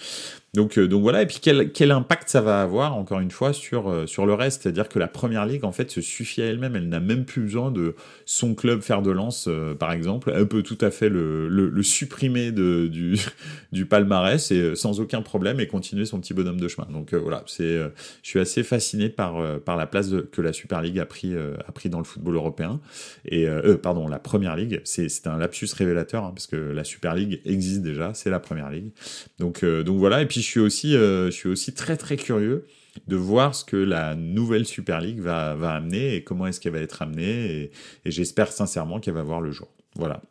Donc, 0.52 0.78
euh, 0.78 0.88
donc 0.88 1.02
voilà, 1.02 1.22
et 1.22 1.26
puis 1.26 1.38
quel, 1.40 1.70
quel, 1.70 1.92
impact 1.92 2.28
ça 2.28 2.40
va 2.40 2.60
avoir, 2.60 2.96
encore 2.96 3.20
une 3.20 3.30
fois, 3.30 3.52
sur, 3.52 3.88
euh, 3.88 4.06
sur 4.06 4.26
le 4.26 4.34
reste? 4.34 4.62
C'est-à-dire 4.62 4.88
que 4.88 4.98
la 4.98 5.06
première 5.06 5.46
ligue, 5.46 5.64
en 5.64 5.70
fait, 5.70 5.92
se 5.92 6.00
suffit 6.00 6.42
à 6.42 6.46
elle-même. 6.46 6.74
Elle 6.74 6.88
n'a 6.88 6.98
même 6.98 7.24
plus 7.24 7.42
besoin 7.42 7.70
de 7.70 7.94
son 8.24 8.56
club 8.56 8.80
faire 8.80 9.00
de 9.00 9.12
lance, 9.12 9.46
euh, 9.48 9.74
par 9.74 9.92
exemple. 9.92 10.32
Elle 10.34 10.48
peut 10.48 10.64
tout 10.64 10.78
à 10.80 10.90
fait 10.90 11.08
le, 11.08 11.48
le, 11.48 11.82
supprimer 11.84 12.50
de, 12.50 12.88
du, 12.88 13.16
du 13.72 13.86
palmarès 13.86 14.50
et 14.50 14.74
sans 14.74 14.98
aucun 14.98 15.22
problème 15.22 15.60
et 15.60 15.68
continuer 15.68 16.04
son 16.04 16.18
petit 16.20 16.34
bonhomme 16.34 16.60
de 16.60 16.66
chemin. 16.66 16.88
Donc 16.90 17.14
voilà, 17.14 17.44
je 17.46 17.90
suis 18.22 18.40
assez 18.40 18.64
fasciné 18.64 19.08
par, 19.08 19.60
par 19.60 19.76
la 19.76 19.86
place 19.86 20.10
que 20.32 20.42
la 20.42 20.52
Super 20.52 20.82
League 20.82 20.98
a 20.98 21.06
pris, 21.06 21.34
a 21.36 21.72
pris 21.72 21.88
dans 21.88 21.98
le 21.98 22.04
football 22.04 22.34
européen. 22.34 22.80
Et, 23.24 23.46
pardon, 23.82 24.08
la 24.08 24.18
première 24.18 24.56
ligue, 24.56 24.80
c'est, 24.84 25.08
c'est 25.08 25.26
un 25.26 25.38
lapsus 25.38 25.68
révélateur, 25.74 26.24
hein, 26.24 26.32
parce 26.34 26.46
que 26.46 26.56
la 26.56 26.84
Super 26.84 27.14
League 27.14 27.40
existe 27.44 27.82
déjà, 27.82 28.12
c'est 28.14 28.30
la 28.30 28.40
première 28.40 28.70
ligue. 28.70 28.90
Donc, 29.38 29.64
donc 29.64 29.98
voilà, 29.98 30.22
et 30.22 30.26
puis 30.26 30.39
je 30.40 30.46
suis 30.46 30.60
aussi, 30.60 30.96
euh, 30.96 31.26
je 31.26 31.30
suis 31.30 31.48
aussi 31.48 31.74
très 31.74 31.96
très 31.96 32.16
curieux 32.16 32.66
de 33.06 33.16
voir 33.16 33.54
ce 33.54 33.64
que 33.64 33.76
la 33.76 34.14
nouvelle 34.14 34.66
Super 34.66 35.00
League 35.00 35.20
va, 35.20 35.54
va 35.54 35.72
amener 35.72 36.14
et 36.14 36.24
comment 36.24 36.46
est-ce 36.46 36.60
qu'elle 36.60 36.72
va 36.72 36.80
être 36.80 37.02
amenée. 37.02 37.70
Et, 38.04 38.10
j'espère 38.10 38.50
sincèrement 38.52 39.00
qu'elle 39.00 39.14
va 39.14 39.22
voir 39.22 39.40
le 39.40 39.52
jour. 39.52 39.68
Voilà. 39.94 40.22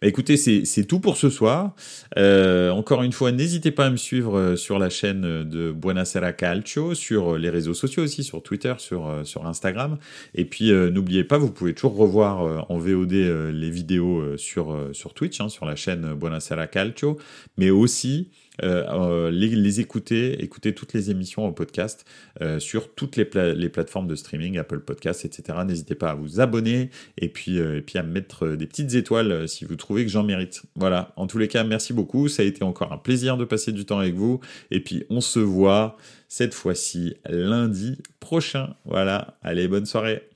Bah 0.00 0.06
écoutez, 0.06 0.36
c'est 0.36 0.84
tout 0.84 1.00
pour 1.00 1.16
ce 1.16 1.30
soir. 1.30 1.74
Euh, 2.16 2.70
encore 2.70 3.02
une 3.02 3.12
fois, 3.12 3.32
n'hésitez 3.32 3.70
pas 3.72 3.86
à 3.86 3.90
me 3.90 3.96
suivre 3.96 4.38
euh, 4.38 4.56
sur 4.56 4.78
la 4.78 4.88
chaîne 4.88 5.42
de 5.42 5.72
Buonasera 5.72 6.32
Calcio, 6.32 6.94
sur 6.94 7.36
les 7.38 7.50
réseaux 7.50 7.74
sociaux 7.74 8.04
aussi, 8.04 8.22
sur 8.22 8.42
Twitter, 8.42 8.74
sur, 8.78 9.22
sur 9.24 9.46
Instagram. 9.46 9.98
Et 10.34 10.44
puis, 10.44 10.70
n'oubliez 10.72 11.24
pas, 11.24 11.38
vous 11.38 11.50
pouvez 11.50 11.74
toujours 11.74 11.96
revoir 11.96 12.70
en 12.70 12.78
VOD 12.78 13.12
les 13.12 13.70
vidéos 13.70 14.36
sur, 14.36 14.90
sur 14.92 15.12
Twitch, 15.14 15.40
hein, 15.40 15.48
sur 15.48 15.66
la 15.66 15.76
chaîne 15.76 16.14
Buonasera 16.14 16.66
Calcio, 16.66 17.18
mais 17.56 17.70
aussi 17.70 18.30
euh, 18.62 18.84
euh, 18.88 19.30
les, 19.30 19.80
écouter, 19.80 20.42
écouter 20.42 20.74
toutes 20.74 20.92
les 20.92 21.10
émissions 21.10 21.44
en 21.44 21.52
podcast 21.52 22.04
euh, 22.40 22.60
sur 22.60 22.94
toutes 22.94 23.16
les, 23.16 23.24
plateformes 23.24 24.06
de 24.06 24.14
streaming, 24.14 24.58
Apple 24.58 24.80
Podcasts, 24.80 25.24
etc. 25.24 25.58
N'hésitez 25.66 25.94
pas 25.94 26.10
à 26.10 26.14
vous 26.14 26.40
abonner 26.40 26.90
et 27.18 27.28
puis, 27.28 27.58
et 27.58 27.84
à 27.94 28.02
me 28.02 28.12
mettre 28.12 28.48
des 28.48 28.66
petites 28.66 28.94
étoiles 28.94 29.48
si 29.48 29.64
vous 29.64 29.76
trouvez 29.76 30.04
que 30.04 30.10
j'en 30.10 30.22
mérite. 30.22 30.62
Voilà, 30.76 31.12
en 31.16 31.26
tous 31.26 31.38
les 31.38 31.48
cas, 31.48 31.64
merci 31.64 31.92
beaucoup. 31.92 32.28
Ça 32.28 32.42
a 32.42 32.46
été 32.46 32.62
encore 32.62 32.92
un 32.92 32.98
plaisir 32.98 33.36
de 33.36 33.44
passer 33.44 33.72
du 33.72 33.84
temps 33.84 33.98
avec 33.98 34.14
vous. 34.14 34.40
Et 34.70 34.80
puis, 34.80 35.04
on 35.10 35.20
se 35.20 35.40
voit 35.40 35.96
cette 36.28 36.54
fois-ci 36.54 37.14
lundi 37.28 37.98
prochain. 38.20 38.74
Voilà, 38.84 39.36
allez, 39.42 39.68
bonne 39.68 39.86
soirée. 39.86 40.33